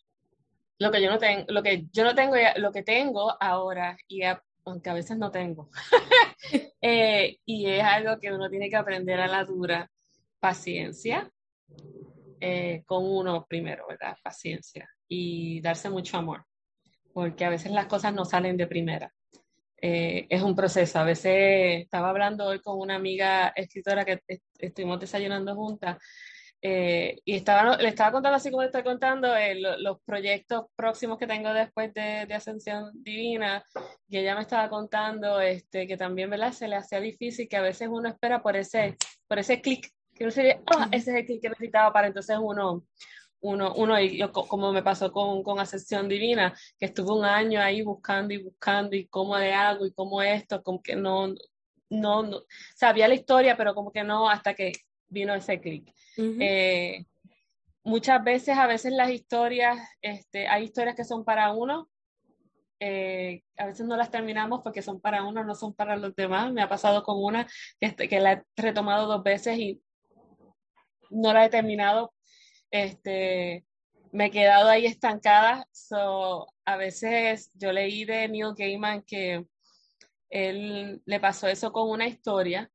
lo 0.79 0.91
que 0.91 1.03
yo 1.03 1.11
no 1.11 1.19
tengo, 1.19 1.45
lo 1.49 1.63
que 1.63 1.85
yo 1.93 2.03
no 2.03 2.15
tengo, 2.15 2.37
lo 2.57 2.73
que 2.73 2.83
tengo 2.83 3.37
ahora 3.39 3.95
y 4.09 4.23
aunque 4.65 4.89
a 4.89 4.95
veces 4.95 5.19
no 5.19 5.31
tengo. 5.31 5.69
Eh, 6.81 7.41
y 7.45 7.67
es 7.67 7.83
algo 7.83 8.21
que 8.21 8.33
uno 8.33 8.49
tiene 8.49 8.71
que 8.71 8.77
aprender 8.77 9.19
a 9.19 9.27
la 9.27 9.45
dura. 9.45 9.91
Paciencia, 10.39 11.31
eh, 12.41 12.83
con 12.87 13.05
uno 13.05 13.47
primero, 13.49 13.87
¿verdad? 13.89 14.17
Paciencia 14.23 14.89
y 15.09 15.61
darse 15.61 15.91
mucho 15.91 16.19
amor, 16.19 16.45
porque 17.13 17.45
a 17.45 17.51
veces 17.51 17.73
las 17.73 17.87
cosas 17.87 18.13
no 18.15 18.25
salen 18.25 18.57
de 18.57 18.67
primera. 18.67 19.13
Eh, 19.81 20.27
es 20.29 20.43
un 20.43 20.57
proceso. 20.57 20.99
A 20.99 21.05
veces 21.05 21.83
estaba 21.83 22.11
hablando 22.11 22.47
hoy 22.47 22.61
con 22.61 22.79
una 22.81 22.97
amiga 22.97 23.49
escritora 23.55 24.05
que 24.05 24.21
estuvimos 24.59 24.99
desayunando 24.99 25.55
juntas 25.55 25.99
eh, 26.61 27.21
y 27.25 27.37
estaba, 27.37 27.77
le 27.77 27.89
estaba 27.89 28.11
contando 28.11 28.37
así 28.37 28.51
como 28.51 28.63
le 28.63 28.67
estoy 28.67 28.83
contando 28.83 29.29
los 29.79 30.01
proyectos 30.03 30.65
próximos 30.75 31.17
que 31.17 31.29
tengo 31.29 31.53
después 31.53 31.95
de, 31.95 32.27
de, 32.27 32.35
Ascensión 32.35 32.91
Divina 32.95 33.63
y 34.09 34.19
ella 34.19 34.35
me 34.35 34.41
estaba 34.41 34.69
contando 34.69 35.41
este, 35.41 35.87
que 35.87 35.97
también 35.97 36.29
¿verdad? 36.31 36.51
se 36.51 36.67
le 36.67 36.75
hacía 36.75 36.99
difícil 36.99 37.49
que 37.49 37.57
a 37.57 37.63
veces 37.63 37.89
uno 37.89 38.09
espera 38.09 38.43
por 38.43 38.57
ese, 38.57 38.97
por 39.29 39.39
ese 39.39 39.61
clic 39.61 39.89
que 40.19 40.25
no 40.25 40.31
sería, 40.31 40.61
ah, 40.67 40.89
ese 40.93 41.11
es 41.13 41.17
el 41.17 41.27
clic 41.27 41.43
que 41.43 41.49
necesitaba 41.49 41.93
para 41.93 42.09
entonces 42.09 42.37
uno, 42.41 42.85
uno, 43.41 43.73
uno 43.75 44.01
y 44.01 44.19
yo, 44.19 44.33
como 44.33 44.73
me 44.73 44.83
pasó 44.83 45.13
con, 45.13 45.43
con 45.43 45.61
Ascensión 45.61 46.09
Divina, 46.09 46.55
que 46.79 46.87
estuve 46.87 47.13
un 47.13 47.25
año 47.25 47.61
ahí 47.61 47.83
buscando 47.83 48.35
y 48.35 48.43
buscando 48.43 48.97
y 48.97 49.07
cómo 49.07 49.37
de 49.37 49.53
algo 49.53 49.87
y 49.87 49.93
cómo 49.93 50.21
esto, 50.23 50.63
como 50.63 50.83
que 50.83 50.97
no, 50.97 51.29
no, 51.91 52.23
no, 52.23 52.43
sabía 52.75 53.09
la 53.09 53.15
historia, 53.15 53.57
pero 53.57 53.75
como 53.75 53.93
que 53.93 54.05
no, 54.05 54.29
hasta 54.29 54.55
que 54.55 54.73
vino 55.09 55.35
ese 55.35 55.61
clic. 55.61 55.93
Eh, 56.17 57.05
muchas 57.85 58.23
veces, 58.25 58.59
a 58.59 58.67
veces 58.67 58.93
las 58.93 59.11
historias, 59.11 59.79
este, 60.03 60.49
hay 60.49 60.65
historias 60.65 60.97
que 60.97 61.05
son 61.05 61.25
para 61.25 61.53
uno, 61.53 61.89
eh, 62.81 63.43
a 63.57 63.67
veces 63.67 63.87
no 63.87 63.97
las 63.97 64.11
terminamos 64.11 64.61
porque 64.63 64.83
son 64.83 65.01
para 65.01 65.25
uno, 65.25 65.43
no 65.45 65.55
son 65.55 65.75
para 65.75 65.97
los 65.97 66.15
demás. 66.15 66.53
Me 66.53 66.63
ha 66.63 66.69
pasado 66.69 67.03
con 67.03 67.23
una 67.23 67.45
que, 67.81 67.87
este, 67.87 68.09
que 68.09 68.21
la 68.21 68.33
he 68.33 68.45
retomado 68.57 69.07
dos 69.07 69.23
veces 69.23 69.59
y 69.59 69.81
no 71.11 71.33
la 71.33 71.45
he 71.45 71.51
terminado, 71.51 72.13
este, 72.71 73.65
me 74.13 74.27
he 74.27 74.31
quedado 74.31 74.69
ahí 74.69 74.87
estancada. 74.87 75.67
So, 75.73 76.47
a 76.65 76.77
veces 76.77 77.51
yo 77.55 77.73
leí 77.73 78.05
de 78.05 78.29
Neil 78.29 78.55
Gaiman 78.57 79.03
que 79.03 79.47
él 80.31 81.03
le 81.05 81.21
pasó 81.21 81.49
eso 81.49 81.73
con 81.73 81.91
una 81.91 82.07
historia. 82.07 82.71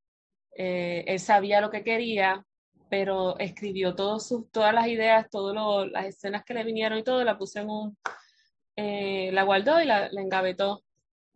Eh, 0.56 1.04
él 1.06 1.20
sabía 1.20 1.60
lo 1.60 1.70
que 1.70 1.84
quería, 1.84 2.44
pero 2.88 3.38
escribió 3.38 3.94
todos 3.94 4.26
sus, 4.28 4.50
todas 4.50 4.74
las 4.74 4.86
ideas, 4.88 5.28
todas 5.30 5.90
las 5.90 6.06
escenas 6.06 6.44
que 6.44 6.54
le 6.54 6.64
vinieron 6.64 6.98
y 6.98 7.04
todo, 7.04 7.24
la 7.24 7.38
puso 7.38 7.60
en 7.60 7.70
un, 7.70 7.98
eh, 8.76 9.30
la 9.32 9.42
guardó 9.42 9.80
y 9.80 9.86
la, 9.86 10.06
engavetó. 10.06 10.82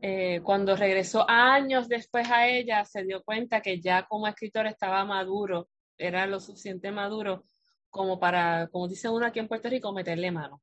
Eh, 0.01 0.41
cuando 0.45 0.77
regresó 0.77 1.29
años 1.29 1.89
después 1.89 2.31
a 2.31 2.47
ella, 2.47 2.85
se 2.85 3.03
dio 3.03 3.25
cuenta 3.25 3.61
que 3.61 3.81
ya 3.81 4.05
como 4.05 4.29
escritor 4.29 4.67
estaba 4.69 5.05
maduro 5.05 5.69
era 5.99 6.27
lo 6.27 6.41
suficiente 6.41 6.91
maduro 6.93 7.45
como 7.91 8.19
para, 8.19 8.69
como 8.69 8.89
dice 8.89 9.09
uno 9.09 9.27
aquí 9.27 9.39
en 9.39 9.49
Puerto 9.49 9.69
Rico, 9.69 9.93
meterle 9.93 10.31
mano 10.31 10.63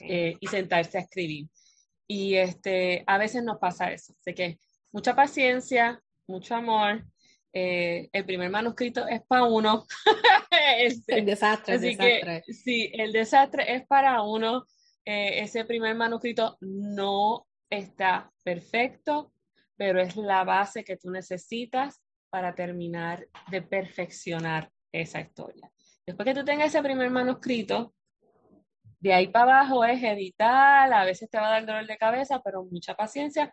eh, 0.00 0.36
y 0.40 0.46
sentarse 0.46 0.98
a 0.98 1.02
escribir. 1.02 1.48
Y 2.06 2.36
este, 2.36 3.04
a 3.06 3.18
veces 3.18 3.42
nos 3.42 3.58
pasa 3.58 3.92
eso. 3.92 4.14
Así 4.20 4.34
que 4.34 4.58
mucha 4.92 5.14
paciencia, 5.14 6.00
mucho 6.26 6.54
amor. 6.54 7.04
Eh, 7.52 8.08
el 8.12 8.24
primer 8.24 8.50
manuscrito 8.50 9.06
es 9.08 9.22
para 9.26 9.44
uno. 9.44 9.86
el 11.08 11.24
desastre, 11.24 11.74
el 11.74 11.80
desastre. 11.80 12.42
sí, 12.52 12.90
el 12.92 13.12
desastre 13.12 13.74
es 13.74 13.86
para 13.86 14.22
uno. 14.22 14.64
Eh, 15.04 15.40
ese 15.40 15.64
primer 15.64 15.94
manuscrito 15.94 16.56
no 16.60 17.46
está 17.70 18.30
perfecto, 18.42 19.32
pero 19.76 20.00
es 20.00 20.16
la 20.16 20.44
base 20.44 20.84
que 20.84 20.96
tú 20.96 21.10
necesitas 21.10 22.02
para 22.36 22.54
terminar 22.54 23.26
de 23.50 23.62
perfeccionar 23.62 24.70
esa 24.92 25.22
historia. 25.22 25.72
Después 26.06 26.26
que 26.26 26.34
tú 26.34 26.44
tengas 26.44 26.66
ese 26.66 26.82
primer 26.82 27.08
manuscrito, 27.08 27.94
de 29.00 29.14
ahí 29.14 29.28
para 29.28 29.60
abajo 29.60 29.82
es 29.86 30.02
editar, 30.02 30.92
a 30.92 31.04
veces 31.06 31.30
te 31.30 31.38
va 31.38 31.46
a 31.46 31.50
dar 31.52 31.64
dolor 31.64 31.86
de 31.86 31.96
cabeza, 31.96 32.42
pero 32.44 32.62
mucha 32.64 32.94
paciencia 32.94 33.50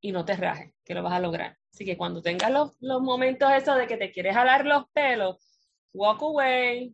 y 0.00 0.10
no 0.10 0.24
te 0.24 0.34
rajes, 0.34 0.74
que 0.84 0.94
lo 0.94 1.04
vas 1.04 1.12
a 1.12 1.20
lograr. 1.20 1.56
Así 1.72 1.84
que 1.84 1.96
cuando 1.96 2.22
tengas 2.22 2.50
los, 2.50 2.72
los 2.80 3.00
momentos 3.00 3.52
esos 3.52 3.76
de 3.76 3.86
que 3.86 3.98
te 3.98 4.10
quieres 4.10 4.34
jalar 4.34 4.66
los 4.66 4.86
pelos, 4.92 5.38
walk 5.92 6.20
away, 6.20 6.92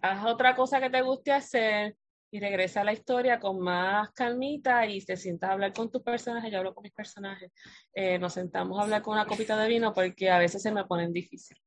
haz 0.00 0.26
otra 0.26 0.56
cosa 0.56 0.80
que 0.80 0.90
te 0.90 1.02
guste 1.02 1.30
hacer, 1.30 1.96
y 2.32 2.40
regresa 2.40 2.80
a 2.80 2.84
la 2.84 2.94
historia 2.94 3.38
con 3.38 3.60
más 3.60 4.10
calmita 4.12 4.86
y 4.86 5.04
te 5.04 5.18
sientas 5.18 5.50
a 5.50 5.52
hablar 5.52 5.74
con 5.74 5.90
tus 5.90 6.02
personajes, 6.02 6.50
yo 6.50 6.58
hablo 6.58 6.74
con 6.74 6.82
mis 6.82 6.92
personajes, 6.92 7.52
eh, 7.94 8.18
nos 8.18 8.32
sentamos 8.32 8.78
a 8.78 8.84
hablar 8.84 9.02
con 9.02 9.12
una 9.12 9.26
copita 9.26 9.56
de 9.58 9.68
vino 9.68 9.92
porque 9.92 10.30
a 10.30 10.38
veces 10.38 10.62
se 10.62 10.72
me 10.72 10.84
ponen 10.86 11.12
difícil. 11.12 11.58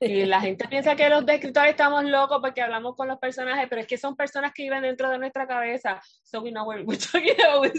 Y 0.00 0.24
la 0.26 0.40
gente 0.40 0.66
piensa 0.66 0.96
que 0.96 1.08
los 1.08 1.22
escritores 1.28 1.70
estamos 1.70 2.02
locos 2.04 2.38
porque 2.42 2.60
hablamos 2.60 2.96
con 2.96 3.06
los 3.06 3.20
personajes, 3.20 3.68
pero 3.70 3.80
es 3.80 3.86
que 3.86 3.96
son 3.96 4.16
personas 4.16 4.52
que 4.52 4.64
viven 4.64 4.82
dentro 4.82 5.08
de 5.08 5.18
nuestra 5.18 5.46
cabeza. 5.46 6.02
So 6.24 6.40
we 6.40 6.50
know 6.50 6.66
what 6.66 6.80
we're 6.84 6.98
talking 7.12 7.36
about. 7.40 7.72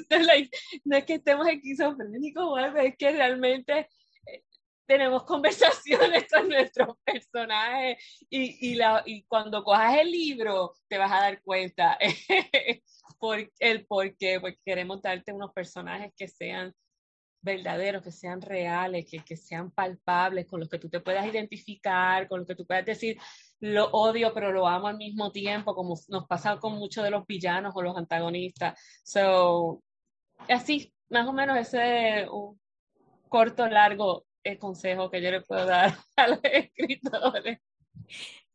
no 0.86 0.96
es 0.96 1.04
que 1.04 1.16
estemos 1.16 1.46
esquizofrénicos, 1.46 2.62
es 2.78 2.96
que 2.96 3.12
realmente 3.12 3.90
tenemos 4.90 5.24
conversaciones 5.24 6.26
con 6.34 6.50
nuestros 6.50 6.98
personajes 7.06 8.04
y, 8.28 8.72
y, 8.72 8.76
la, 8.76 9.04
y 9.06 9.24
cuando 9.26 9.64
cojas 9.64 10.00
el 10.00 10.10
libro 10.10 10.74
te 10.88 10.98
vas 10.98 11.12
a 11.12 11.22
dar 11.22 11.44
cuenta 11.44 11.96
por 13.20 13.38
el 13.60 13.86
por 13.86 14.18
qué, 14.18 14.40
porque 14.40 14.58
queremos 14.66 15.00
darte 15.04 15.32
unos 15.32 15.54
personajes 15.54 16.12
que 16.18 16.28
sean 16.28 16.74
verdaderos, 17.40 18.02
que 18.04 18.12
sean 18.12 18.42
reales, 18.42 19.06
que, 19.08 19.20
que 19.20 19.38
sean 19.38 19.70
palpables, 19.70 20.48
con 20.48 20.60
los 20.60 20.68
que 20.68 20.80
tú 20.80 20.90
te 20.90 21.02
puedas 21.02 21.28
identificar, 21.28 22.28
con 22.28 22.40
los 22.40 22.48
que 22.48 22.56
tú 22.56 22.66
puedas 22.66 22.84
decir, 22.84 23.20
lo 23.60 23.92
odio, 23.92 24.34
pero 24.34 24.52
lo 24.52 24.68
amo 24.68 24.88
al 24.88 24.98
mismo 24.98 25.32
tiempo, 25.32 25.76
como 25.76 26.00
nos 26.08 26.26
pasa 26.26 26.58
con 26.58 26.74
muchos 26.74 27.04
de 27.04 27.12
los 27.12 27.28
villanos 27.28 27.74
o 27.76 27.84
los 27.84 27.96
antagonistas. 27.96 28.80
So, 29.04 29.84
así, 30.48 30.92
más 31.10 31.28
o 31.28 31.34
menos 31.34 31.60
ese 31.60 32.28
un 32.28 32.60
corto, 33.30 33.68
largo 33.68 34.26
el 34.44 34.58
consejo 34.58 35.10
que 35.10 35.22
yo 35.22 35.32
le 35.32 35.42
puedo 35.42 35.66
dar 35.66 35.96
a 36.16 36.28
los 36.28 36.40
escritores. 36.44 37.60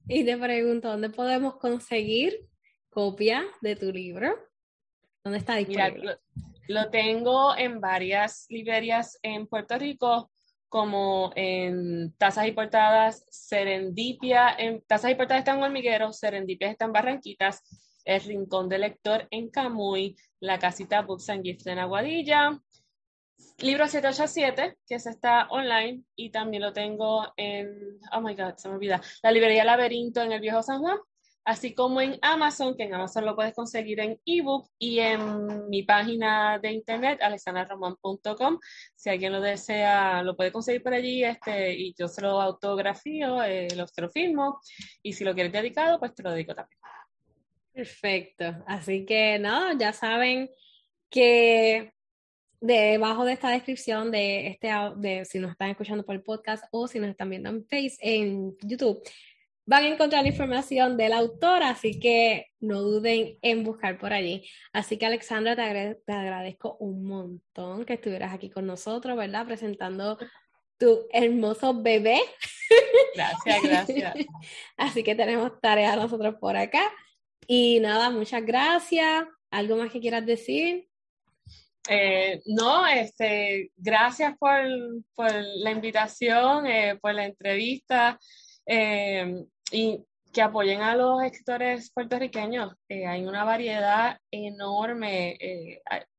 Y 0.06 0.24
te 0.24 0.36
pregunto, 0.36 0.88
¿dónde 0.88 1.10
podemos 1.10 1.56
conseguir 1.56 2.46
copia 2.90 3.44
de 3.60 3.76
tu 3.76 3.90
libro? 3.92 4.36
¿Dónde 5.24 5.38
está 5.38 5.56
disponible? 5.56 6.18
lo, 6.68 6.90
tengo 6.90 7.56
en 7.56 7.80
varias 7.80 8.46
librerías 8.50 9.18
en 9.22 9.46
Puerto 9.46 9.78
Rico, 9.78 10.30
como 10.68 11.32
en 11.36 12.12
Tazas 12.18 12.48
y 12.48 12.52
Portadas, 12.52 13.24
Serendipia, 13.30 14.54
en 14.58 14.82
Tazas 14.82 15.12
y 15.12 15.14
Portadas 15.14 15.42
está 15.42 15.54
en 15.54 15.62
Hormiguero, 15.62 16.12
Serendipia 16.12 16.70
está 16.70 16.86
en 16.86 16.92
Barranquitas, 16.92 17.62
El 18.04 18.20
Rincón 18.22 18.68
del 18.68 18.82
Lector 18.82 19.26
en 19.30 19.50
Camuy, 19.50 20.16
La 20.40 20.58
Casita 20.58 21.02
Books 21.02 21.30
and 21.30 21.44
Gifts 21.44 21.66
en 21.66 21.78
Aguadilla, 21.78 22.60
Libro 23.58 23.86
787, 23.86 24.78
que 24.86 24.98
se 24.98 25.10
está 25.10 25.46
online 25.48 26.02
y 26.16 26.30
también 26.30 26.62
lo 26.62 26.72
tengo 26.72 27.32
en, 27.36 27.98
oh 28.12 28.20
my 28.20 28.34
god, 28.34 28.56
se 28.56 28.68
me 28.68 28.74
olvida, 28.74 29.00
la 29.22 29.30
librería 29.30 29.64
Laberinto 29.64 30.22
en 30.22 30.32
el 30.32 30.40
Viejo 30.40 30.62
San 30.62 30.80
Juan, 30.80 30.98
así 31.44 31.74
como 31.74 32.00
en 32.00 32.18
Amazon, 32.22 32.76
que 32.76 32.84
en 32.84 32.94
Amazon 32.94 33.24
lo 33.24 33.36
puedes 33.36 33.54
conseguir 33.54 34.00
en 34.00 34.20
ebook 34.26 34.68
y 34.78 34.98
en 34.98 35.68
mi 35.68 35.82
página 35.82 36.58
de 36.58 36.72
internet, 36.72 37.20
alexandraroman.com. 37.22 38.58
Si 38.94 39.10
alguien 39.10 39.32
lo 39.32 39.40
desea, 39.40 40.22
lo 40.22 40.36
puede 40.36 40.50
conseguir 40.50 40.82
por 40.82 40.94
allí 40.94 41.22
este, 41.22 41.74
y 41.74 41.94
yo 41.96 42.08
se 42.08 42.22
lo 42.22 42.40
autografío, 42.40 43.42
eh, 43.44 43.68
lo, 43.76 43.86
se 43.86 44.34
y 45.02 45.12
si 45.12 45.24
lo 45.24 45.34
quieres 45.34 45.52
dedicado, 45.52 45.98
pues 45.98 46.14
te 46.14 46.22
lo 46.22 46.32
dedico 46.32 46.54
también. 46.54 46.80
Perfecto, 47.72 48.44
así 48.66 49.04
que 49.04 49.38
no, 49.38 49.76
ya 49.78 49.92
saben 49.92 50.48
que 51.10 51.92
debajo 52.66 53.24
de 53.24 53.32
esta 53.32 53.50
descripción 53.50 54.10
de 54.10 54.48
este 54.48 54.70
de 54.96 55.24
si 55.24 55.38
nos 55.38 55.50
están 55.50 55.70
escuchando 55.70 56.04
por 56.04 56.14
el 56.14 56.22
podcast 56.22 56.64
o 56.70 56.88
si 56.88 56.98
nos 56.98 57.10
están 57.10 57.30
viendo 57.30 57.50
en 57.50 57.64
Face 57.64 57.96
en 58.00 58.56
YouTube 58.62 59.02
van 59.66 59.84
a 59.84 59.88
encontrar 59.88 60.22
la 60.22 60.28
información 60.28 60.96
del 60.96 61.12
autor, 61.12 61.62
así 61.62 61.98
que 61.98 62.48
no 62.60 62.82
duden 62.82 63.38
en 63.40 63.64
buscar 63.64 63.98
por 63.98 64.12
allí. 64.12 64.46
Así 64.72 64.98
que 64.98 65.06
Alexandra, 65.06 65.56
te, 65.56 66.00
te 66.04 66.12
agradezco 66.12 66.76
un 66.80 67.04
montón 67.04 67.84
que 67.84 67.94
estuvieras 67.94 68.34
aquí 68.34 68.50
con 68.50 68.66
nosotros, 68.66 69.16
¿verdad? 69.16 69.46
Presentando 69.46 70.18
tu 70.78 71.06
hermoso 71.12 71.82
bebé. 71.82 72.20
Gracias, 73.14 73.62
gracias. 73.62 74.14
así 74.76 75.02
que 75.02 75.14
tenemos 75.14 75.60
tareas 75.60 75.96
nosotros 75.96 76.34
por 76.40 76.56
acá. 76.56 76.92
Y 77.46 77.80
nada, 77.80 78.10
muchas 78.10 78.44
gracias. 78.44 79.24
¿Algo 79.50 79.76
más 79.76 79.90
que 79.90 80.00
quieras 80.00 80.26
decir? 80.26 80.88
Eh, 81.88 82.40
no, 82.46 82.86
este, 82.86 83.70
gracias 83.76 84.36
por, 84.38 84.62
por 85.14 85.30
la 85.32 85.70
invitación, 85.70 86.66
eh, 86.66 86.98
por 87.00 87.14
la 87.14 87.26
entrevista 87.26 88.18
eh, 88.64 89.44
y 89.70 90.02
que 90.32 90.42
apoyen 90.42 90.80
a 90.80 90.96
los 90.96 91.22
escritores 91.22 91.92
puertorriqueños. 91.92 92.74
hay 92.88 93.24
una 93.24 93.44
variedad 93.44 94.18
enorme, 94.30 95.38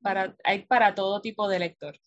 para, 0.01 0.35
hay 0.43 0.65
para 0.65 0.95
todo 0.95 1.19
tipo 1.21 1.49
de 1.49 1.59
lector. 1.59 1.99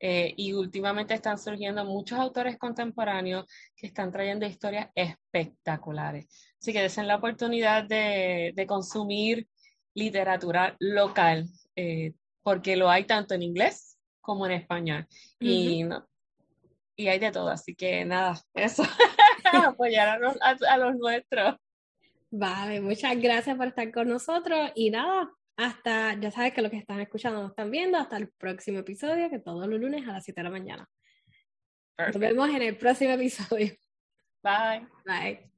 Y 0.00 0.52
últimamente 0.54 1.14
están 1.14 1.38
surgiendo 1.38 1.84
muchos 1.84 2.18
autores 2.18 2.58
contemporáneos 2.58 3.46
que 3.76 3.86
están 3.86 4.10
trayendo 4.10 4.44
historias 4.44 4.88
espectaculares. 4.96 6.26
Así 6.60 6.72
que 6.72 6.82
desen 6.82 7.06
la 7.06 7.16
oportunidad 7.16 7.84
de, 7.84 8.64
consumir 8.66 9.46
literatura 9.94 10.74
local, 10.80 11.46
porque 12.42 12.76
lo 12.76 12.90
hay 12.90 13.04
tanto 13.04 13.34
en 13.34 13.42
inglés 13.42 13.98
como 14.20 14.46
en 14.46 14.52
español. 14.52 15.06
y, 15.40 15.84
y 16.96 17.08
hay 17.08 17.18
de 17.18 17.32
todo, 17.32 17.48
así 17.48 17.74
que 17.74 18.04
nada, 18.04 18.40
eso, 18.54 18.82
apoyar 19.52 20.08
a 20.08 20.18
los, 20.18 20.36
a 20.40 20.76
los 20.76 20.94
nuestros. 20.96 21.56
Vale, 22.30 22.80
muchas 22.80 23.20
gracias 23.20 23.56
por 23.56 23.66
estar 23.68 23.92
con 23.92 24.08
nosotros 24.08 24.70
y 24.74 24.90
nada, 24.90 25.30
hasta, 25.56 26.18
ya 26.18 26.30
sabes 26.30 26.54
que 26.54 26.62
lo 26.62 26.70
que 26.70 26.78
están 26.78 27.00
escuchando, 27.00 27.42
nos 27.42 27.50
están 27.50 27.70
viendo, 27.70 27.98
hasta 27.98 28.16
el 28.16 28.30
próximo 28.30 28.78
episodio, 28.78 29.28
que 29.28 29.38
todos 29.38 29.66
los 29.66 29.78
lunes 29.78 30.08
a 30.08 30.12
las 30.12 30.24
7 30.24 30.40
de 30.40 30.44
la 30.44 30.50
mañana. 30.50 30.88
Nos 31.98 32.18
vemos 32.18 32.48
en 32.50 32.62
el 32.62 32.76
próximo 32.76 33.12
episodio. 33.12 33.72
Bye. 34.42 34.86
Bye. 35.04 35.50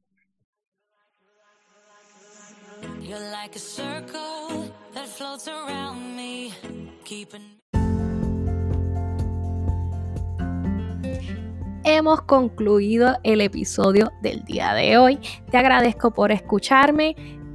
Hemos 11.84 12.22
concluido 12.22 13.16
el 13.22 13.40
episodio 13.40 14.10
del 14.22 14.44
día 14.44 14.72
de 14.74 14.98
hoy. 14.98 15.18
Te 15.50 15.58
agradezco 15.58 16.12
por 16.12 16.32
escucharme. 16.32 17.14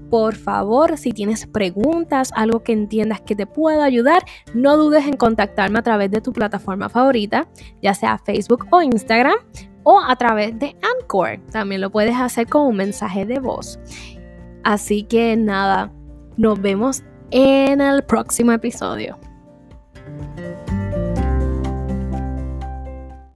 Por 0.10 0.36
favor, 0.36 0.98
si 0.98 1.12
tienes 1.12 1.46
preguntas, 1.46 2.32
algo 2.36 2.64
que 2.64 2.72
entiendas 2.72 3.22
que 3.22 3.36
te 3.36 3.46
pueda 3.46 3.84
ayudar, 3.84 4.24
no 4.54 4.78
dudes 4.78 5.06
en 5.06 5.18
contactarme 5.18 5.80
a 5.80 5.84
través 5.84 6.10
de 6.10 6.22
tu 6.22 6.34
plataforma 6.34 6.90
favorita, 6.90 7.48
ya 7.82 7.94
sea 7.94 8.18
Facebook 8.18 8.68
o 8.72 8.82
Instagram, 8.82 9.38
o 9.84 10.00
a 10.00 10.16
través 10.16 10.58
de 10.58 10.76
Anchor. 11.00 11.40
También 11.52 11.82
lo 11.82 11.92
puedes 11.92 12.16
hacer 12.16 12.48
con 12.48 12.68
un 12.68 12.76
mensaje 12.76 13.26
de 13.26 13.40
voz. 13.40 13.80
Así 14.64 15.04
que 15.04 15.36
nada, 15.36 15.92
nos 16.38 16.60
vemos 16.60 17.04
en 17.32 17.82
el 17.82 18.04
próximo 18.04 18.52
episodio. 18.52 19.18